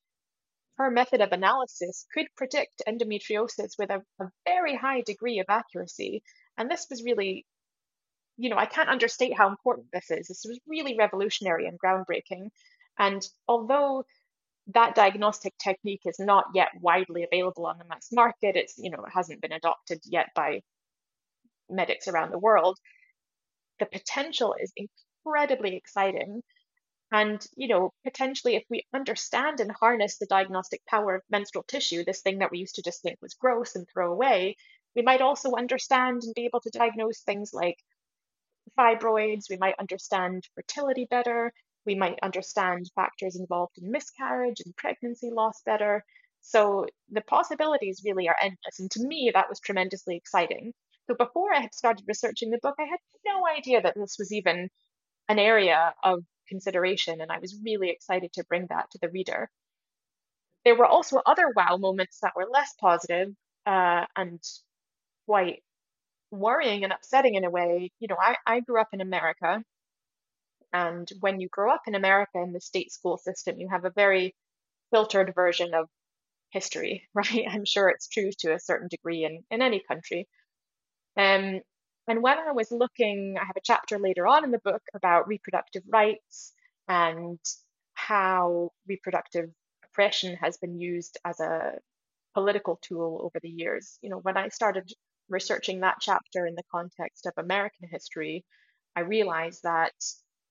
[0.77, 6.23] her method of analysis could predict endometriosis with a, a very high degree of accuracy.
[6.57, 7.47] And this was really,
[8.37, 10.29] you know, I can't understate how important this is.
[10.29, 12.51] This was really revolutionary and groundbreaking.
[12.99, 14.05] And although
[14.69, 19.05] that diagnostic technique is not yet widely available on the mass market, it's, you know,
[19.05, 20.61] it hasn't been adopted yet by
[21.69, 22.79] medics around the world,
[23.79, 26.43] the potential is incredibly exciting.
[27.13, 32.05] And, you know, potentially if we understand and harness the diagnostic power of menstrual tissue,
[32.05, 34.57] this thing that we used to just think was gross and throw away,
[34.97, 37.79] we might also understand and be able to diagnose things like
[38.79, 41.53] fibroids, we might understand fertility better,
[41.87, 46.05] we might understand factors involved in miscarriage and pregnancy loss better.
[46.41, 48.79] So the possibilities really are endless.
[48.79, 50.73] And to me, that was tremendously exciting.
[51.07, 54.33] So before I had started researching the book, I had no idea that this was
[54.33, 54.69] even
[55.29, 59.51] an area of consideration, and I was really excited to bring that to the reader.
[60.65, 63.29] There were also other wow moments that were less positive,
[63.67, 64.43] uh, and
[65.27, 65.63] quite
[66.31, 67.91] worrying and upsetting in a way.
[68.01, 69.63] You know, I, I grew up in America,
[70.75, 73.91] and when you grow up in America in the state school system, you have a
[73.91, 74.35] very
[74.91, 75.89] filtered version of
[76.51, 77.47] history, right?
[77.49, 80.29] I'm sure it's true to a certain degree in, in any country.
[81.17, 81.61] Um,
[82.09, 85.29] and when I was looking, I have a chapter later on in the book about
[85.29, 86.53] reproductive rights
[86.89, 87.39] and
[87.95, 89.51] how reproductive
[89.85, 91.79] oppression has been used as a
[92.35, 93.99] political tool over the years.
[94.03, 94.91] You know, when I started
[95.29, 98.45] researching that chapter in the context of American history,
[98.97, 99.95] I realized that,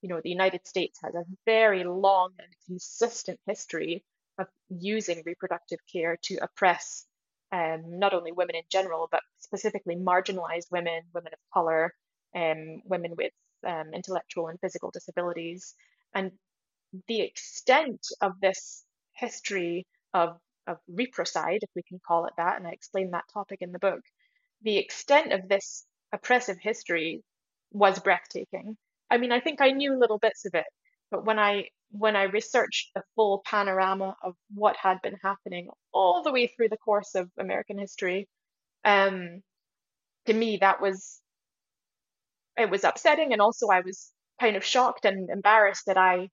[0.03, 4.03] you know, the United States has a very long and consistent history
[4.37, 7.05] of using reproductive care to oppress
[7.53, 11.93] um, not only women in general, but specifically marginalized women, women of color,
[12.35, 13.31] um, women with
[13.65, 15.73] um, intellectual and physical disabilities.
[16.13, 16.31] And
[17.07, 20.35] the extent of this history of,
[20.67, 23.79] of reprocide, if we can call it that, and I explain that topic in the
[23.79, 24.01] book,
[24.63, 27.23] the extent of this oppressive history
[27.71, 28.75] was breathtaking.
[29.13, 30.65] I mean, I think I knew little bits of it,
[31.11, 36.23] but when I when I researched the full panorama of what had been happening all
[36.23, 38.27] the way through the course of American history,
[38.83, 39.43] um,
[40.25, 41.21] to me that was
[42.57, 46.29] it was upsetting, and also I was kind of shocked and embarrassed that I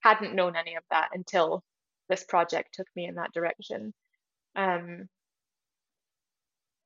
[0.00, 1.64] hadn't known any of that until
[2.08, 3.92] this project took me in that direction.
[4.54, 5.08] Um,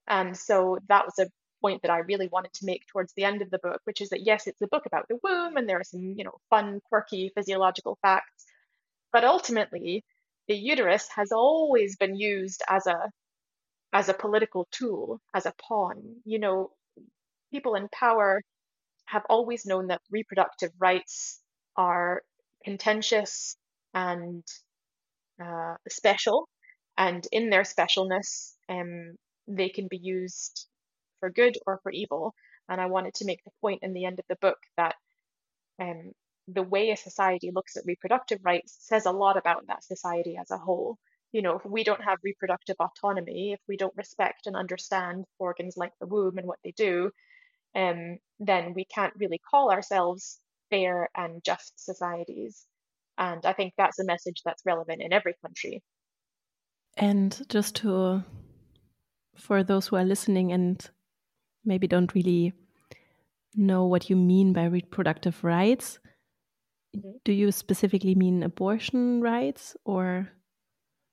[0.08, 1.30] and so that was a
[1.62, 4.10] point that I really wanted to make towards the end of the book, which is
[4.10, 6.80] that yes, it's a book about the womb and there are some, you know, fun,
[6.88, 8.44] quirky physiological facts,
[9.12, 10.04] but ultimately
[10.48, 13.10] the uterus has always been used as a
[13.92, 16.02] as a political tool, as a pawn.
[16.24, 16.72] You know,
[17.52, 18.42] people in power
[19.06, 21.40] have always known that reproductive rights
[21.76, 22.22] are
[22.64, 23.56] contentious
[23.94, 24.44] and
[25.42, 26.48] uh, special,
[26.98, 29.16] and in their specialness, um,
[29.48, 30.66] they can be used
[31.20, 32.34] for good or for evil.
[32.68, 34.96] And I wanted to make the point in the end of the book that
[35.80, 36.12] um,
[36.48, 40.50] the way a society looks at reproductive rights says a lot about that society as
[40.50, 40.98] a whole.
[41.32, 45.76] You know, if we don't have reproductive autonomy, if we don't respect and understand organs
[45.76, 47.10] like the womb and what they do,
[47.74, 52.66] um, then we can't really call ourselves fair and just societies.
[53.16, 55.82] And I think that's a message that's relevant in every country.
[56.96, 58.24] And just to,
[59.36, 60.90] for those who are listening and
[61.64, 62.52] maybe don't really
[63.54, 65.98] know what you mean by reproductive rights.
[66.96, 67.20] Mm -hmm.
[67.24, 70.32] Do you specifically mean abortion rights or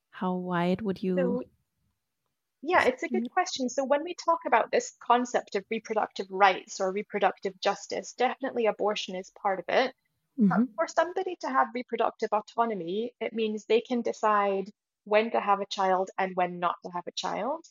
[0.09, 1.15] how wide would you?
[1.15, 1.41] So,
[2.61, 3.69] yeah, it's a good question.
[3.69, 9.15] So, when we talk about this concept of reproductive rights or reproductive justice, definitely abortion
[9.15, 9.93] is part of it.
[10.37, 10.65] Mm -hmm.
[10.75, 14.71] For somebody to have reproductive autonomy, it means they can decide
[15.03, 17.61] when to have a child and when not to have a child.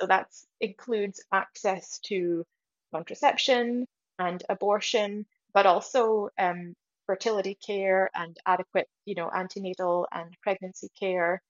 [0.00, 0.28] So that
[0.60, 2.44] includes access to
[2.92, 3.86] contraception
[4.18, 6.74] and abortion, but also um,
[7.06, 11.42] fertility care and adequate, you know, antenatal and pregnancy care.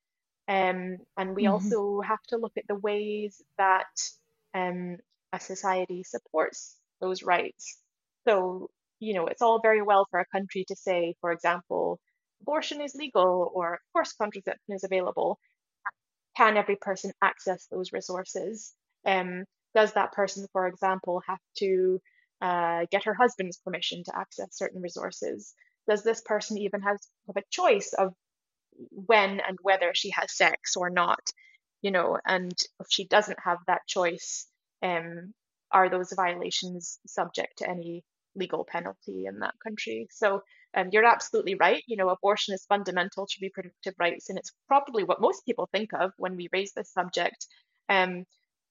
[0.49, 1.53] Um, and we mm-hmm.
[1.53, 3.87] also have to look at the ways that
[4.53, 4.97] um,
[5.33, 7.79] a society supports those rights.
[8.27, 12.01] So, you know, it's all very well for a country to say, for example,
[12.41, 15.39] abortion is legal or of course contraception is available.
[16.37, 18.73] Can every person access those resources?
[19.07, 22.01] Um, does that person, for example, have to
[22.41, 25.55] uh, get her husband's permission to access certain resources?
[25.89, 28.15] Does this person even have, have a choice of
[28.91, 31.21] when and whether she has sex or not?
[31.83, 34.47] You know, and if she doesn't have that choice,
[34.83, 35.33] um,
[35.73, 38.03] are those violations subject to any
[38.35, 40.09] legal penalty in that country?
[40.11, 40.43] So
[40.77, 41.83] um, you're absolutely right.
[41.87, 45.91] You know, abortion is fundamental to reproductive rights, and it's probably what most people think
[45.93, 47.47] of when we raise this subject.
[47.89, 48.25] Um,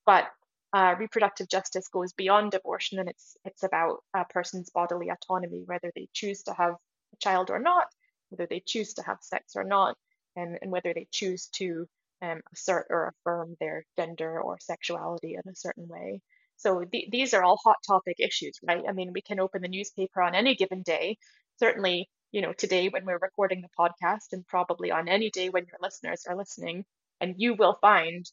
[0.05, 0.27] but
[0.73, 5.91] uh, reproductive justice goes beyond abortion, and it's it's about a person's bodily autonomy, whether
[5.95, 7.87] they choose to have a child or not,
[8.29, 9.97] whether they choose to have sex or not,
[10.35, 11.85] and, and whether they choose to
[12.21, 16.21] um, assert or affirm their gender or sexuality in a certain way.
[16.57, 18.83] So th- these are all hot topic issues, right?
[18.87, 21.17] I mean, we can open the newspaper on any given day
[21.59, 25.65] certainly, you know, today when we're recording the podcast, and probably on any day when
[25.65, 26.85] your listeners are listening,
[27.21, 28.25] and you will find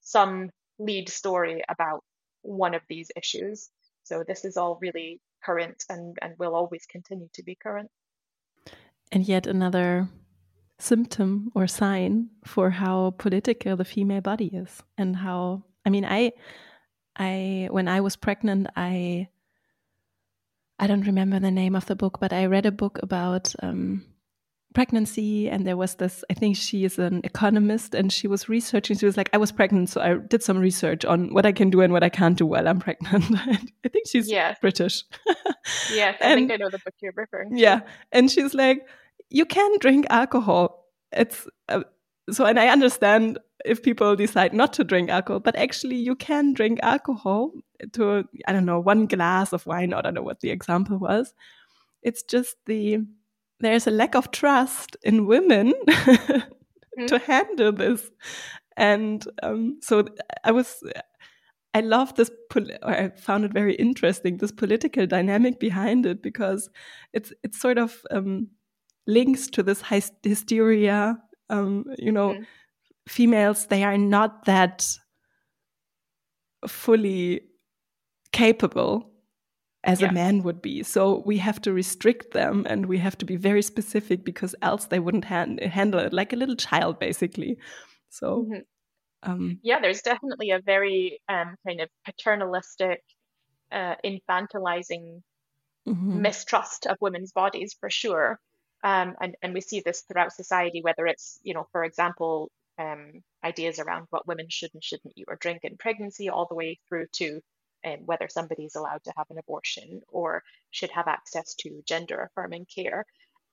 [0.00, 2.02] some lead story about
[2.42, 3.70] one of these issues.
[4.02, 7.90] So this is all really current and, and will always continue to be current.
[9.10, 10.08] And yet another
[10.78, 16.32] symptom or sign for how political the female body is and how I mean I
[17.16, 19.28] I when I was pregnant I
[20.82, 24.04] I don't remember the name of the book, but I read a book about um,
[24.74, 26.24] pregnancy, and there was this.
[26.28, 28.98] I think she is an economist, and she was researching.
[28.98, 31.70] She was like, "I was pregnant, so I did some research on what I can
[31.70, 33.26] do and what I can't do while I'm pregnant."
[33.84, 34.58] I think she's yes.
[34.60, 35.04] British.
[35.92, 37.54] yes, I and, think I know the book you're referring.
[37.54, 37.60] To.
[37.60, 38.84] Yeah, and she's like,
[39.30, 40.88] "You can drink alcohol.
[41.12, 41.84] It's uh,
[42.28, 46.54] so," and I understand if people decide not to drink alcohol, but actually you can
[46.54, 47.52] drink alcohol
[47.92, 51.34] to, I don't know, one glass of wine, I don't know what the example was.
[52.02, 52.98] It's just the,
[53.60, 57.06] there's a lack of trust in women mm-hmm.
[57.06, 58.10] to handle this.
[58.76, 60.04] And um, so
[60.44, 60.82] I was,
[61.74, 62.30] I love this,
[62.82, 66.70] I found it very interesting, this political dynamic behind it, because
[67.12, 68.48] it's, it's sort of um,
[69.06, 69.82] links to this
[70.22, 71.18] hysteria,
[71.50, 72.34] um, you know.
[72.34, 72.46] Mm
[73.08, 74.86] females they are not that
[76.66, 77.40] fully
[78.32, 79.12] capable
[79.84, 80.08] as yeah.
[80.08, 80.82] a man would be.
[80.82, 84.86] So we have to restrict them and we have to be very specific because else
[84.86, 87.58] they wouldn't hand, handle it like a little child, basically.
[88.10, 88.62] So, mm -hmm.
[89.22, 93.00] um, yeah, there's definitely a very um, kind of paternalistic,
[93.72, 95.22] uh, infantilizing
[95.84, 96.20] mm -hmm.
[96.20, 98.38] mistrust of women's bodies for sure.
[98.84, 103.22] Um, and, and we see this throughout society, whether it's, you know, for example, um,
[103.44, 106.78] ideas around what women should and shouldn't eat or drink in pregnancy, all the way
[106.88, 107.40] through to
[107.84, 112.66] um, whether somebody's allowed to have an abortion or should have access to gender affirming
[112.74, 113.04] care.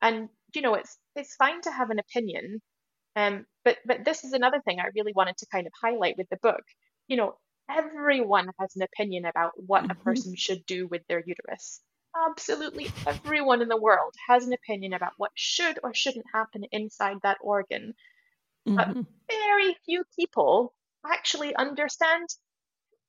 [0.01, 2.61] And you know, it's it's fine to have an opinion,
[3.15, 6.29] um, but but this is another thing I really wanted to kind of highlight with
[6.29, 6.63] the book.
[7.07, 7.35] You know,
[7.69, 9.91] everyone has an opinion about what mm-hmm.
[9.91, 11.81] a person should do with their uterus.
[12.29, 17.17] Absolutely everyone in the world has an opinion about what should or shouldn't happen inside
[17.23, 17.93] that organ.
[18.65, 19.01] But mm-hmm.
[19.29, 20.73] very few people
[21.05, 22.27] actually understand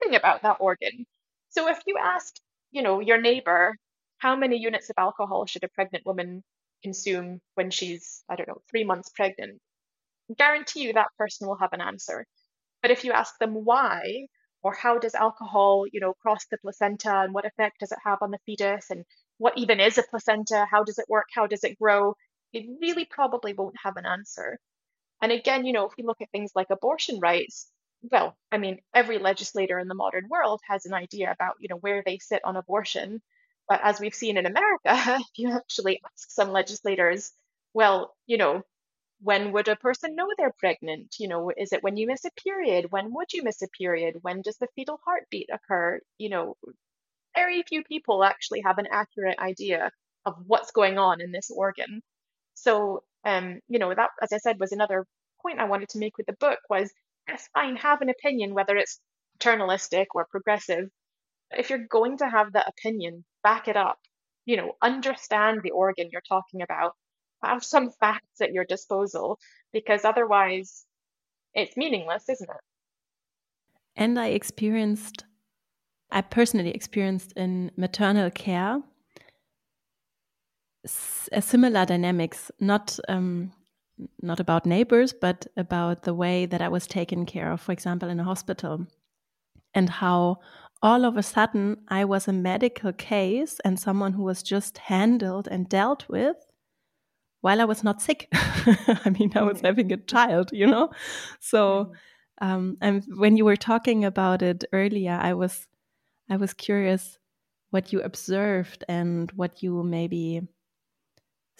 [0.02, 1.06] anything about that organ.
[1.50, 3.76] So if you asked, you know, your neighbor,
[4.18, 6.42] how many units of alcohol should a pregnant woman
[6.82, 9.60] consume when she's, I don't know, three months pregnant,
[10.36, 12.24] guarantee you that person will have an answer.
[12.82, 14.26] But if you ask them why,
[14.62, 18.18] or how does alcohol, you know, cross the placenta and what effect does it have
[18.22, 19.04] on the fetus and
[19.38, 22.14] what even is a placenta, how does it work, how does it grow,
[22.52, 24.58] they really probably won't have an answer.
[25.22, 27.70] And again, you know, if we look at things like abortion rights,
[28.02, 31.76] well, I mean, every legislator in the modern world has an idea about, you know,
[31.76, 33.22] where they sit on abortion.
[33.68, 34.80] But as we've seen in America,
[35.20, 37.32] if you actually ask some legislators,
[37.74, 38.62] well, you know,
[39.22, 41.16] when would a person know they're pregnant?
[41.18, 42.86] You know, is it when you miss a period?
[42.90, 44.16] When would you miss a period?
[44.22, 46.00] When does the fetal heartbeat occur?
[46.18, 46.56] You know,
[47.34, 49.90] very few people actually have an accurate idea
[50.26, 52.02] of what's going on in this organ.
[52.54, 55.06] So um, you know, that, as I said, was another
[55.42, 56.90] point I wanted to make with the book was,
[57.30, 59.00] yes, fine, have an opinion, whether it's
[59.38, 60.88] paternalistic or progressive.
[61.50, 63.98] If you're going to have that opinion, back it up.
[64.44, 66.92] You know, understand the organ you're talking about.
[67.42, 69.38] Have some facts at your disposal,
[69.72, 70.84] because otherwise,
[71.54, 72.56] it's meaningless, isn't it?
[73.96, 75.24] And I experienced,
[76.10, 78.82] I personally experienced in maternal care
[81.32, 83.52] a similar dynamics, not um,
[84.22, 88.08] not about neighbors, but about the way that I was taken care of, for example,
[88.08, 88.86] in a hospital,
[89.74, 90.38] and how
[90.82, 95.48] all of a sudden I was a medical case and someone who was just handled
[95.48, 96.36] and dealt with
[97.42, 98.28] while I was not sick.
[98.32, 100.90] I mean, I was having a child, you know?
[101.40, 101.92] So
[102.42, 105.68] Um, and when you were talking about it earlier, I was
[106.30, 107.18] I was curious
[107.70, 110.48] what you observed and what you maybe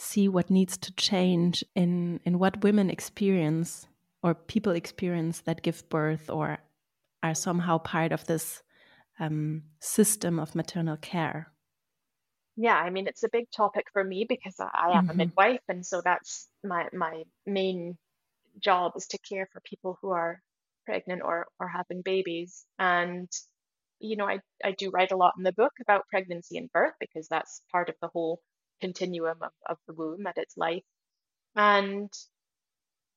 [0.00, 3.86] see what needs to change in in what women experience
[4.22, 6.58] or people experience that give birth or
[7.22, 8.62] are somehow part of this
[9.18, 11.52] um, system of maternal care.
[12.56, 14.96] Yeah, I mean it's a big topic for me because I am mm -hmm.
[14.96, 15.16] a mm-hmm.
[15.16, 17.98] midwife, and so that's my my main
[18.58, 20.42] job is to care for people who are
[20.86, 22.66] pregnant or or having babies.
[22.78, 23.28] And
[23.98, 24.38] you know, I
[24.68, 27.88] I do write a lot in the book about pregnancy and birth because that's part
[27.90, 28.40] of the whole
[28.80, 30.84] continuum of, of the womb at its life.
[31.56, 32.12] And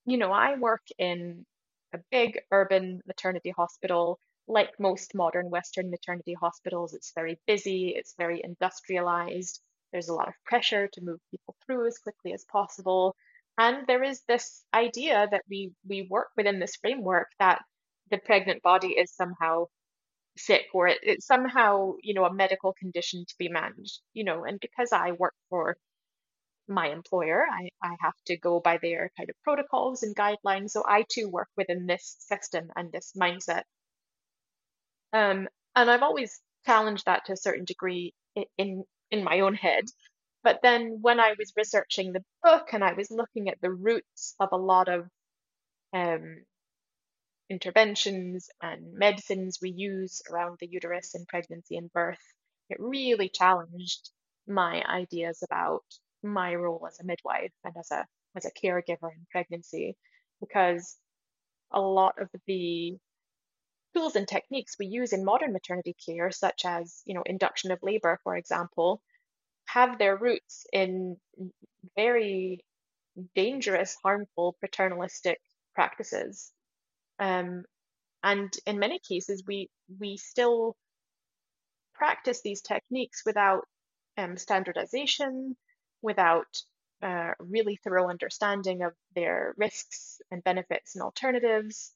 [0.06, 1.46] you know, I work in
[1.94, 4.20] a big urban maternity hospital.
[4.48, 9.62] Like most modern Western maternity hospitals, it's very busy, it's very industrialized.
[9.94, 13.16] There's a lot of pressure to move people through as quickly as possible.
[13.58, 17.62] And there is this idea that we we work within this framework that
[18.12, 19.68] the pregnant body is somehow
[20.38, 24.44] sick or it, it's somehow, you know, a medical condition to be managed, you know,
[24.46, 25.78] and because I work for
[26.68, 27.46] my employer.
[27.52, 30.72] I, I have to go by their kind of protocols and guidelines.
[30.72, 33.64] So I too work within this system and this mindset.
[35.12, 38.14] Um, and I've always challenged that to a certain degree
[38.58, 39.86] in in my own head.
[40.44, 44.36] But then when I was researching the book and I was looking at the roots
[44.40, 45.08] of a lot of
[45.94, 46.44] um,
[47.54, 52.26] interventions and medicines we use around the uterus in pregnancy and birth,
[52.70, 54.12] it really challenged
[54.48, 55.84] my ideas about
[56.24, 59.96] my role as a midwife and as a as a caregiver in pregnancy.
[60.42, 60.98] Because
[61.72, 62.98] a lot of the
[63.96, 67.80] tools and techniques we use in modern maternity care such as you know induction of
[67.84, 69.02] labor for example
[69.68, 71.18] have their roots in
[71.96, 72.60] very
[73.36, 75.40] dangerous harmful paternalistic
[75.76, 76.53] practices
[77.24, 77.64] um,
[78.24, 79.70] and in many cases we
[80.00, 80.76] we still
[81.94, 83.64] practice these techniques without
[84.18, 85.56] um, standardization
[86.02, 86.48] without
[87.02, 91.92] a really thorough understanding of their risks and benefits and alternatives.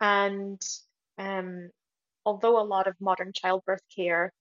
[0.00, 0.60] And
[1.18, 1.70] um,
[2.24, 4.32] although a lot of modern childbirth care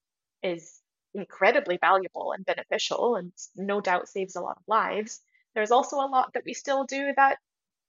[0.43, 0.81] is
[1.13, 5.21] incredibly valuable and beneficial and no doubt saves a lot of lives,
[5.53, 7.37] there's also a lot that we still do that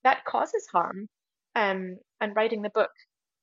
[0.03, 1.07] that causes harm.
[1.57, 2.91] Um, and writing the book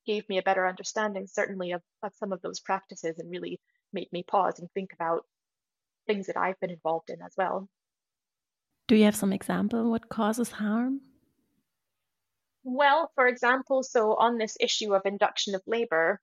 [0.07, 3.61] gave me a better understanding, certainly, of, of some of those practices and really
[3.93, 5.23] made me pause and think about
[6.07, 7.69] things that I've been involved in as well.
[8.87, 11.01] Do you have some example what causes harm?
[12.62, 16.21] Well, for example, so on this issue of induction of labor,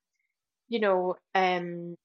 [0.68, 1.96] you know, um,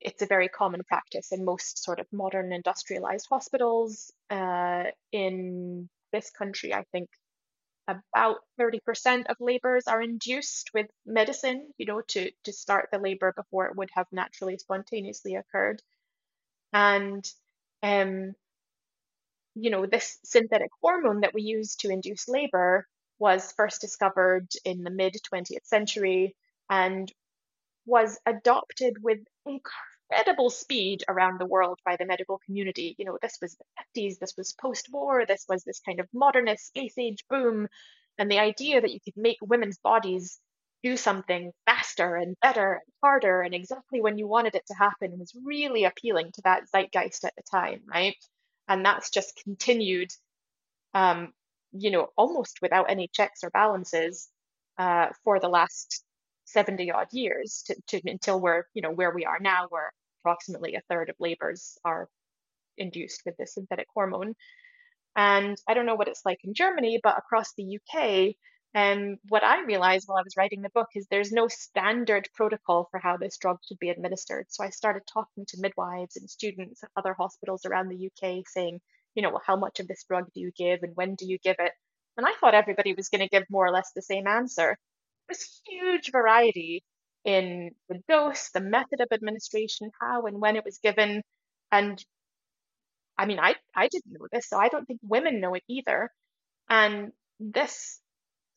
[0.00, 4.12] it's a very common practice in most sort of modern industrialized hospitals.
[4.28, 7.08] Uh, in this country, I think
[7.88, 13.32] about 30% of labors are induced with medicine, you know, to, to start the labor
[13.34, 15.82] before it would have naturally, spontaneously occurred.
[16.72, 17.24] And
[17.82, 18.34] um,
[19.54, 22.86] you know, this synthetic hormone that we use to induce labor
[23.18, 26.36] was first discovered in the mid 20th century
[26.70, 27.12] and
[27.86, 29.87] was adopted with incredible
[30.50, 32.94] speed around the world by the medical community.
[32.98, 36.08] You know, this was the 50s, this was post war, this was this kind of
[36.12, 37.68] modernist space age boom.
[38.18, 40.38] And the idea that you could make women's bodies
[40.82, 45.18] do something faster and better and harder and exactly when you wanted it to happen
[45.18, 48.14] was really appealing to that zeitgeist at the time, right?
[48.68, 50.10] and that's just continued
[50.94, 51.32] um,
[51.72, 54.28] you know almost without any checks or balances
[54.78, 56.04] uh, for the last
[56.52, 60.74] 70 odd years to, to, until we're you know where we are now where approximately
[60.74, 62.08] a third of labors are
[62.76, 64.34] induced with this synthetic hormone
[65.16, 68.34] and i don't know what it's like in germany but across the uk
[68.74, 72.28] and um, what I realized while I was writing the book is there's no standard
[72.34, 74.46] protocol for how this drug should be administered.
[74.50, 78.80] So I started talking to midwives and students at other hospitals around the UK saying,
[79.14, 81.38] you know, well, how much of this drug do you give and when do you
[81.38, 81.72] give it?
[82.16, 84.76] And I thought everybody was going to give more or less the same answer.
[85.28, 86.82] There's huge variety
[87.24, 91.22] in the dose, the method of administration, how and when it was given.
[91.70, 92.02] And
[93.18, 96.10] I mean, I, I didn't know this, so I don't think women know it either.
[96.68, 98.00] And this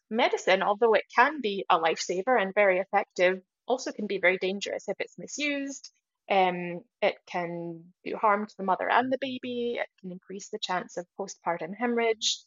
[0.09, 4.87] medicine, although it can be a lifesaver and very effective, also can be very dangerous
[4.87, 5.91] if it's misused.
[6.29, 9.77] Um, it can do harm to the mother and the baby.
[9.79, 12.39] It can increase the chance of postpartum hemorrhage.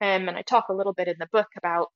[0.00, 1.88] Um, and I talk a little bit in the book about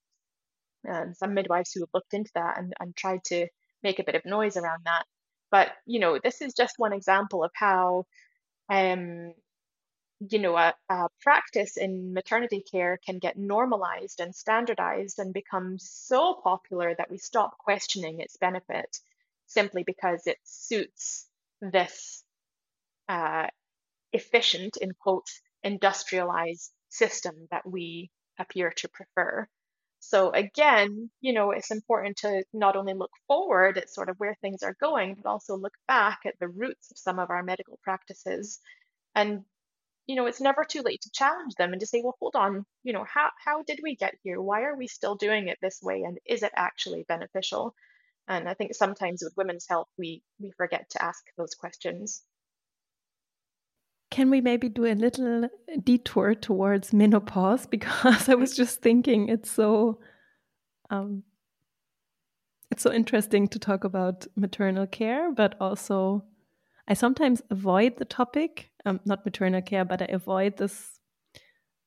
[0.88, 3.46] um, some midwives who have looked into that and, and tried to
[3.82, 5.04] make a bit of noise around that.
[5.50, 8.06] But you know, this is just one example of how
[8.68, 9.34] um,
[10.30, 15.78] you know, a, a, practice in maternity care can get normalized and standardized and become
[15.78, 18.98] so popular that we stop questioning its benefit
[19.46, 21.26] simply because it suits
[21.60, 22.22] this
[23.08, 23.46] uh,
[24.12, 29.46] efficient, in quotes, industrialized system that we appear to prefer.
[30.08, 34.36] So again, you know, it's important to not only look forward at sort of where
[34.40, 37.78] things are going, but also look back at the roots of some of our medical
[37.82, 38.60] practices
[39.14, 39.44] and
[40.06, 42.66] you know, it's never too late to challenge them and to say, well, hold on,
[42.82, 44.40] you know, how, how did we get here?
[44.40, 46.02] Why are we still doing it this way?
[46.02, 47.74] And is it actually beneficial?
[48.28, 52.22] And I think sometimes with women's health, we, we forget to ask those questions.
[54.14, 55.48] Can we maybe do a little
[55.82, 57.66] detour towards menopause?
[57.70, 59.98] Because I was just thinking it's so
[60.88, 61.24] um,
[62.70, 66.22] it's so interesting to talk about maternal care, but also
[66.86, 71.00] I sometimes avoid the topic, um, not maternal care, but I avoid this.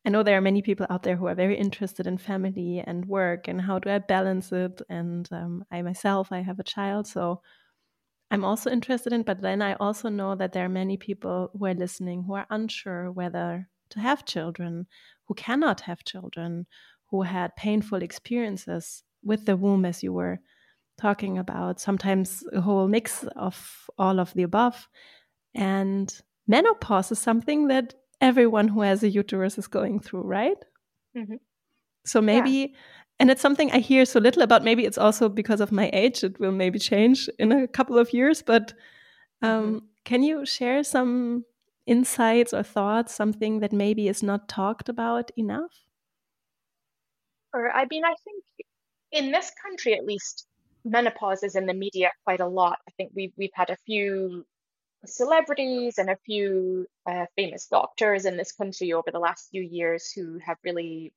[0.05, 3.05] I know there are many people out there who are very interested in family and
[3.05, 4.81] work and how do I balance it.
[4.89, 7.41] And um, I myself, I have a child, so
[8.29, 9.23] I'm also interested in.
[9.23, 12.47] But then I also know that there are many people who are listening who are
[12.49, 14.87] unsure whether to have children,
[15.25, 16.65] who cannot have children,
[17.09, 20.39] who had painful experiences with the womb, as you were
[20.97, 24.87] talking about, sometimes a whole mix of all of the above.
[25.55, 26.13] And
[26.47, 30.57] menopause is something that everyone who has a uterus is going through, right?
[31.15, 31.35] Mm-hmm.
[32.05, 32.77] So maybe, yeah.
[33.19, 34.63] And it's something I hear so little about.
[34.63, 38.13] Maybe it's also because of my age, it will maybe change in a couple of
[38.13, 38.41] years.
[38.41, 38.73] But
[39.41, 39.77] um, mm-hmm.
[40.05, 41.45] can you share some
[41.85, 45.71] insights or thoughts, something that maybe is not talked about enough?
[47.53, 48.43] Or, I mean, I think
[49.11, 50.47] in this country, at least,
[50.85, 52.79] menopause is in the media quite a lot.
[52.87, 54.45] I think we've we've had a few
[55.05, 60.11] celebrities and a few uh, famous doctors in this country over the last few years
[60.11, 61.13] who have really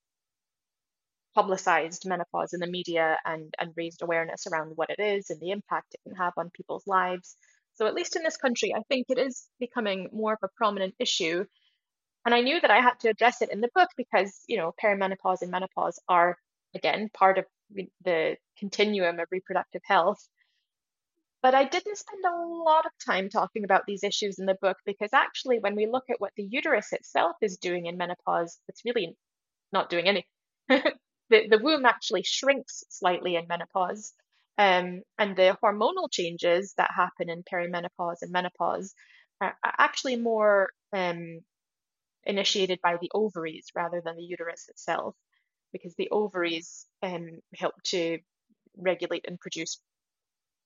[1.34, 5.50] publicized menopause in the media and and raised awareness around what it is and the
[5.50, 7.36] impact it can have on people's lives.
[7.74, 10.94] So at least in this country, I think it is becoming more of a prominent
[10.98, 11.44] issue.
[12.26, 14.74] And I knew that I had to address it in the book because, you know,
[14.82, 16.36] perimenopause and menopause are
[16.74, 17.46] again part of
[18.04, 20.28] the continuum of reproductive health.
[21.42, 24.76] But I didn't spend a lot of time talking about these issues in the book
[24.84, 28.84] because actually, when we look at what the uterus itself is doing in menopause, it's
[28.84, 29.16] really
[29.72, 30.92] not doing anything.
[31.30, 34.12] the, the womb actually shrinks slightly in menopause.
[34.58, 38.94] Um, and the hormonal changes that happen in perimenopause and menopause
[39.40, 41.40] are, actually more um,
[42.24, 45.16] initiated by the ovaries rather than the uterus itself
[45.72, 48.18] because the ovaries um, help to
[48.76, 49.80] regulate and produce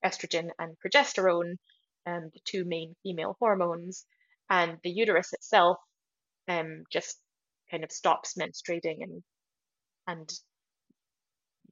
[0.04, 1.56] estrogen and progesterone,
[2.06, 4.06] um, the two main female hormones,
[4.50, 5.78] and the uterus itself
[6.48, 7.18] um, just
[7.70, 9.22] kind of stops menstruating and
[10.06, 10.30] and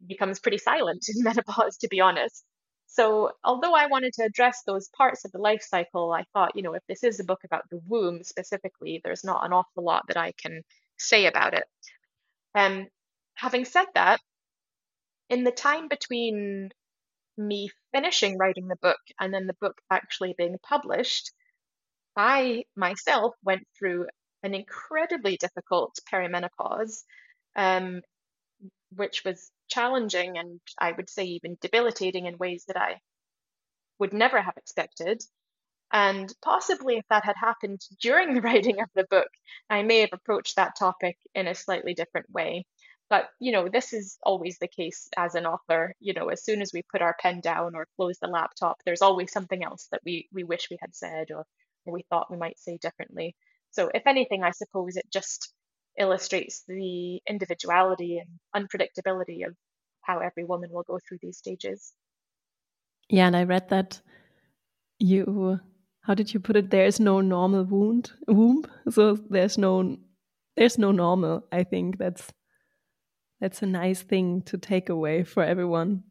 [0.06, 2.44] becomes pretty silent in menopause, to be honest.
[2.86, 6.62] So, although I wanted to address those parts of the life cycle, I thought, you
[6.62, 10.04] know, if this is a book about the womb specifically, there's not an awful lot
[10.08, 10.62] that I can
[10.98, 11.64] say about it.
[12.54, 12.88] Um,
[13.34, 14.20] having said that,
[15.30, 16.70] in the time between
[17.38, 21.32] me finishing writing the book and then the book actually being published,
[22.16, 24.06] I myself went through
[24.42, 27.04] an incredibly difficult perimenopause,
[27.56, 28.02] um,
[28.94, 33.00] which was challenging and I would say even debilitating in ways that I
[33.98, 35.22] would never have expected.
[35.92, 39.28] And possibly if that had happened during the writing of the book,
[39.70, 42.66] I may have approached that topic in a slightly different way.
[43.10, 45.94] But, you know, this is always the case as an author.
[46.00, 49.02] You know, as soon as we put our pen down or close the laptop, there's
[49.02, 51.44] always something else that we, we wish we had said or,
[51.84, 53.36] or we thought we might say differently.
[53.70, 55.52] So, if anything, I suppose it just
[55.98, 59.56] illustrates the individuality and unpredictability of
[60.02, 61.94] how every woman will go through these stages.
[63.08, 64.00] Yeah, and I read that
[64.98, 65.60] you
[66.02, 69.98] how did you put it there is no normal wound womb so there's no
[70.56, 72.32] there's no normal i think that's
[73.42, 76.04] that's a nice thing to take away for everyone.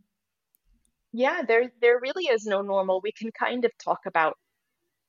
[1.13, 2.99] Yeah, there there really is no normal.
[3.01, 4.37] We can kind of talk about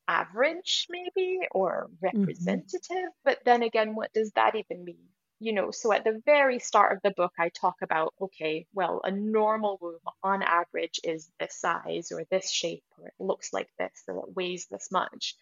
[0.09, 2.20] average maybe or mm-hmm.
[2.20, 3.24] representative, mm-hmm.
[3.24, 5.09] but then again, what does that even mean?
[5.40, 9.00] You know, so at the very start of the book, I talk about okay, well,
[9.05, 13.68] a normal womb on average is this size or this shape or it looks like
[13.78, 15.34] this or it weighs this much.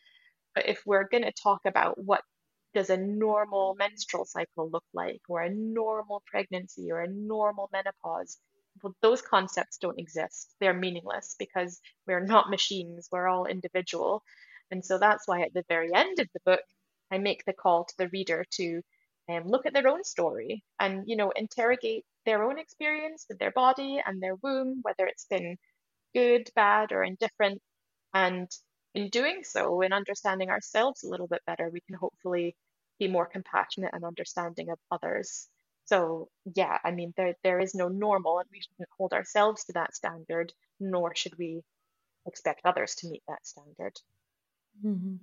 [0.55, 2.23] But if we're going to talk about what
[2.75, 8.39] does a normal menstrual cycle look like, or a normal pregnancy, or a normal menopause?
[8.83, 10.55] Well, those concepts don't exist.
[10.61, 14.23] They're meaningless because we're not machines, we're all individual.
[14.71, 16.63] And so that's why at the very end of the book,
[17.11, 18.83] I make the call to the reader to
[19.29, 23.53] um, look at their own story and you know interrogate their own experience with their
[23.53, 25.57] body and their womb, whether it's been
[26.15, 27.61] good, bad, or indifferent.
[28.15, 28.51] And
[28.95, 32.57] in doing so, in understanding ourselves a little bit better, we can hopefully
[32.99, 35.49] be more compassionate and understanding of others.
[35.87, 39.73] So yeah, I mean there there is no normal and we shouldn't hold ourselves to
[39.75, 41.63] that standard, nor should we
[42.27, 43.99] expect others to meet that standard.
[44.85, 45.17] Mm-hmm.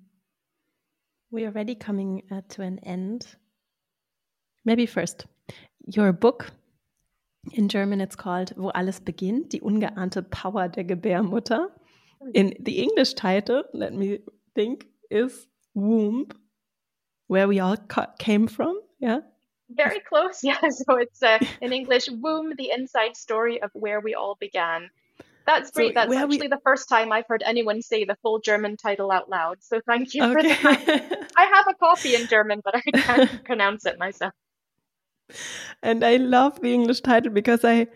[1.31, 3.27] We are already coming uh, to an end.
[4.63, 5.25] Maybe first,
[5.85, 6.51] your book
[7.53, 11.69] in German it's called Wo alles beginnt, die ungeahnte Power der Gebärmutter.
[12.21, 12.29] Hmm.
[12.33, 14.19] In the English title, let me
[14.55, 16.27] think, is Womb,
[17.27, 17.77] where we all
[18.19, 18.79] came from.
[18.99, 19.19] Yeah.
[19.69, 20.59] Very close, yeah.
[20.69, 24.89] So it's uh, in English, Womb, the inside story of where we all began.
[25.47, 25.93] That's great.
[25.95, 26.47] So That's actually we...
[26.49, 29.63] the first time I've heard anyone say the full German title out loud.
[29.63, 30.53] So thank you okay.
[30.53, 31.31] for that.
[31.37, 34.33] I have a copy in German, but I can't pronounce it myself.
[35.81, 37.87] And I love the English title because I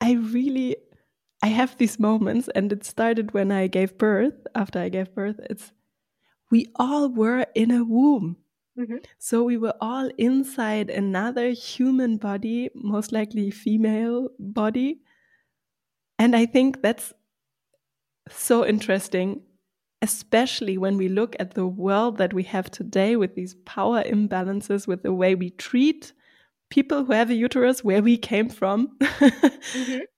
[0.00, 0.76] I really
[1.42, 5.40] I have these moments and it started when I gave birth, after I gave birth.
[5.48, 5.72] It's
[6.50, 8.36] we all were in a womb.
[8.76, 8.98] Mm -hmm.
[9.18, 15.00] So we were all inside another human body, most likely female body,
[16.18, 17.12] and I think that's
[18.28, 19.42] so interesting,
[20.02, 24.86] especially when we look at the world that we have today with these power imbalances,
[24.86, 26.12] with the way we treat
[26.70, 28.96] people who have a uterus, where we came from.
[29.00, 29.98] mm-hmm.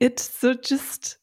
[0.00, 1.18] It's so just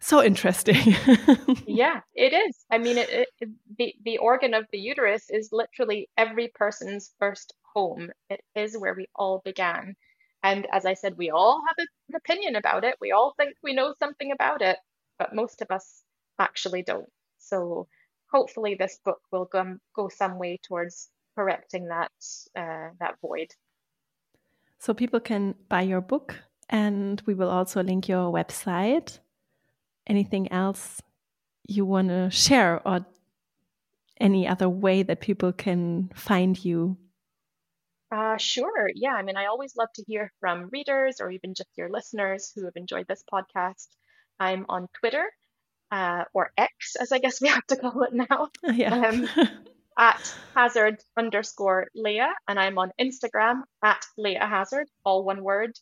[0.00, 0.76] so interesting.
[1.66, 2.56] yeah, it is.
[2.68, 7.54] I mean, it, it, the the organ of the uterus is literally every person's first
[7.74, 8.10] home.
[8.28, 9.94] It is where we all began.
[10.42, 12.96] And as I said, we all have an opinion about it.
[13.00, 14.78] We all think we know something about it,
[15.18, 16.02] but most of us
[16.38, 17.08] actually don't.
[17.38, 17.88] So
[18.32, 22.12] hopefully, this book will go, go some way towards correcting that
[22.56, 23.48] uh, that void.
[24.78, 26.36] So people can buy your book,
[26.68, 29.18] and we will also link your website.
[30.06, 31.02] Anything else
[31.68, 33.04] you want to share, or
[34.18, 36.96] any other way that people can find you
[38.10, 38.90] uh, sure.
[38.94, 39.14] Yeah.
[39.14, 42.64] I mean, I always love to hear from readers or even just your listeners who
[42.64, 43.86] have enjoyed this podcast.
[44.38, 45.24] I'm on Twitter
[45.90, 48.48] uh, or X, as I guess we have to call it now.
[48.64, 48.94] Yeah.
[48.94, 49.28] Um,
[49.98, 55.72] at hazard underscore Leah, and I'm on Instagram at Leah Hazard, all one word.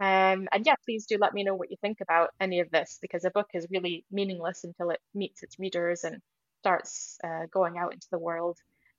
[0.00, 2.98] Um, and yeah, please do let me know what you think about any of this
[3.02, 6.22] because a book is really meaningless until it meets its readers and
[6.60, 8.56] starts uh, going out into the world.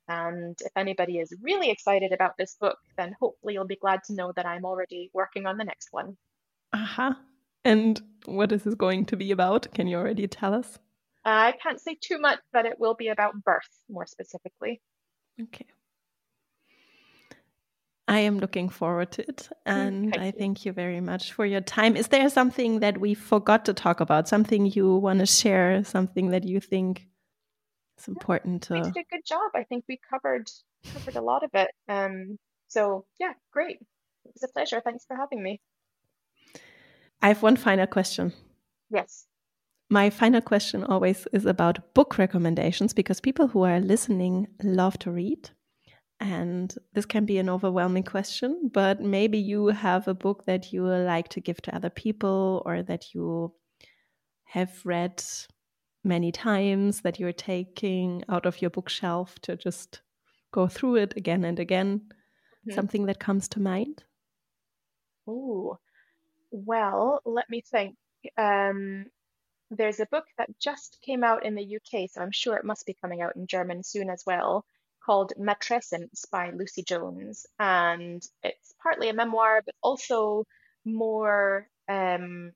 [0.10, 4.16] And if anybody is really excited about this book, then hopefully you'll be glad to
[4.16, 6.18] know that I'm already working on the next one.
[6.74, 7.10] Aha.
[7.10, 7.20] Uh-huh.
[7.64, 9.72] And what is this going to be about?
[9.74, 10.80] Can you already tell us?
[11.26, 14.82] I can't say too much, but it will be about birth more specifically.
[15.40, 15.68] Okay.
[18.08, 19.50] I am looking forward to it.
[19.68, 21.96] And thank I thank you very much for your time.
[21.96, 24.28] Is there something that we forgot to talk about?
[24.28, 25.84] Something you want to share?
[25.84, 27.09] Something that you think
[28.00, 28.74] it's important to.
[28.76, 29.52] We did a good job.
[29.54, 30.50] I think we covered
[30.94, 31.70] covered a lot of it.
[31.90, 32.40] Um,
[32.70, 33.78] so yeah, great.
[34.26, 34.82] It was a pleasure.
[34.82, 35.60] Thanks for having me.
[37.22, 38.32] I have one final question.
[38.90, 39.26] Yes.
[39.90, 45.12] My final question always is about book recommendations because people who are listening love to
[45.12, 45.50] read.
[46.22, 50.86] And this can be an overwhelming question, but maybe you have a book that you
[50.86, 53.54] like to give to other people or that you
[54.46, 55.24] have read
[56.04, 60.02] many times that you're taking out of your bookshelf to just
[60.52, 62.02] go through it again and again?
[62.10, 62.74] Mm-hmm.
[62.74, 64.04] Something that comes to mind?
[65.28, 65.78] Oh,
[66.52, 67.96] well, let me think.
[68.38, 69.06] Um,
[69.72, 72.86] there's a book that just came out in the UK, so I'm sure it must
[72.86, 74.66] be coming out in German soon as well,
[75.06, 77.46] called Matrescence by Lucy Jones.
[77.60, 80.46] And it's partly a memoir, but also
[80.86, 82.52] more um,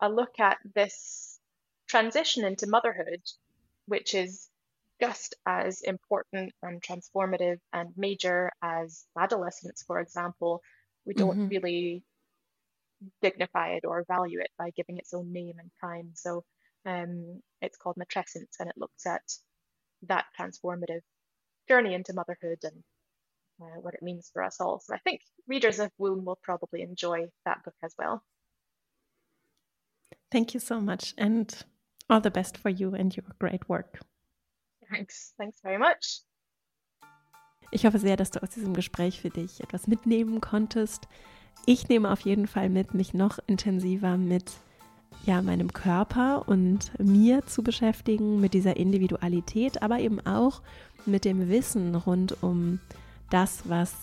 [0.00, 1.33] a look at this
[1.94, 3.22] transition into motherhood,
[3.86, 4.48] which is
[5.00, 10.60] just as important and transformative and major as adolescence, for example,
[11.06, 11.48] we don't mm-hmm.
[11.48, 12.02] really
[13.22, 16.10] dignify it or value it by giving its own name and time.
[16.14, 16.42] So
[16.84, 19.22] um, it's called Matrescence and it looks at
[20.08, 21.02] that transformative
[21.68, 22.82] journey into motherhood and
[23.62, 24.80] uh, what it means for us all.
[24.80, 28.20] So I think readers of Womb will probably enjoy that book as well.
[30.32, 31.14] Thank you so much.
[31.16, 31.54] And
[32.08, 34.00] All the best for you and your great work.
[34.90, 35.34] Thanks.
[35.36, 36.24] Thanks very much.
[37.70, 41.08] Ich hoffe sehr, dass du aus diesem Gespräch für dich etwas mitnehmen konntest.
[41.66, 44.52] Ich nehme auf jeden Fall mit, mich noch intensiver mit
[45.24, 50.62] ja, meinem Körper und mir zu beschäftigen, mit dieser Individualität, aber eben auch
[51.06, 52.80] mit dem Wissen rund um
[53.30, 53.94] das, was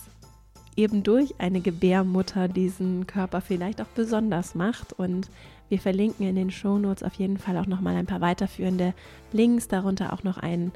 [0.76, 4.92] eben durch eine Gebärmutter diesen Körper vielleicht auch besonders macht.
[4.94, 5.30] Und
[5.72, 8.92] wir verlinken in den Shownotes auf jeden Fall auch nochmal ein paar weiterführende
[9.32, 10.70] Links, darunter auch noch ein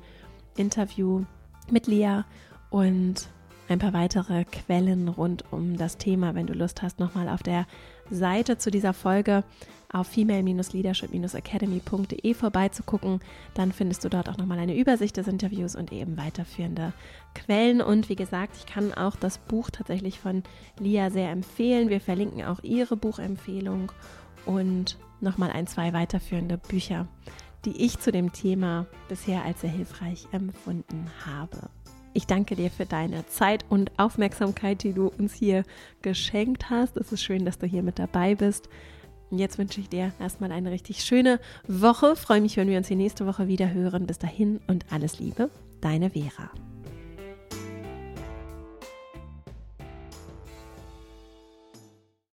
[0.57, 1.25] Interview
[1.71, 2.23] mit Lea
[2.71, 3.29] und
[3.69, 7.67] ein paar weitere Quellen rund um das Thema, wenn du Lust hast, nochmal auf der
[8.11, 9.45] Seite zu dieser Folge
[9.93, 13.21] auf female-leadership-academy.de vorbeizugucken.
[13.53, 16.95] Dann findest du dort auch nochmal eine Übersicht des Interviews und eben weiterführende
[17.35, 17.83] Quellen.
[17.83, 20.43] Und wie gesagt, ich kann auch das Buch tatsächlich von
[20.79, 21.91] Lia sehr empfehlen.
[21.91, 23.93] Wir verlinken auch ihre Buchempfehlung
[24.47, 27.07] und nochmal ein, zwei weiterführende Bücher,
[27.65, 31.69] die ich zu dem Thema bisher als sehr hilfreich empfunden habe.
[32.15, 35.65] Ich danke dir für deine Zeit und Aufmerksamkeit, die du uns hier
[36.01, 36.97] geschenkt hast.
[36.97, 38.71] Es ist schön, dass du hier mit dabei bist.
[39.31, 42.17] Jetzt wünsche ich dir erstmal eine richtig schöne Woche.
[42.17, 44.07] Freue mich, wenn wir uns die nächste Woche wieder hören.
[44.07, 45.51] Bis dahin und alles Liebe,
[45.83, 46.51] deine Vera.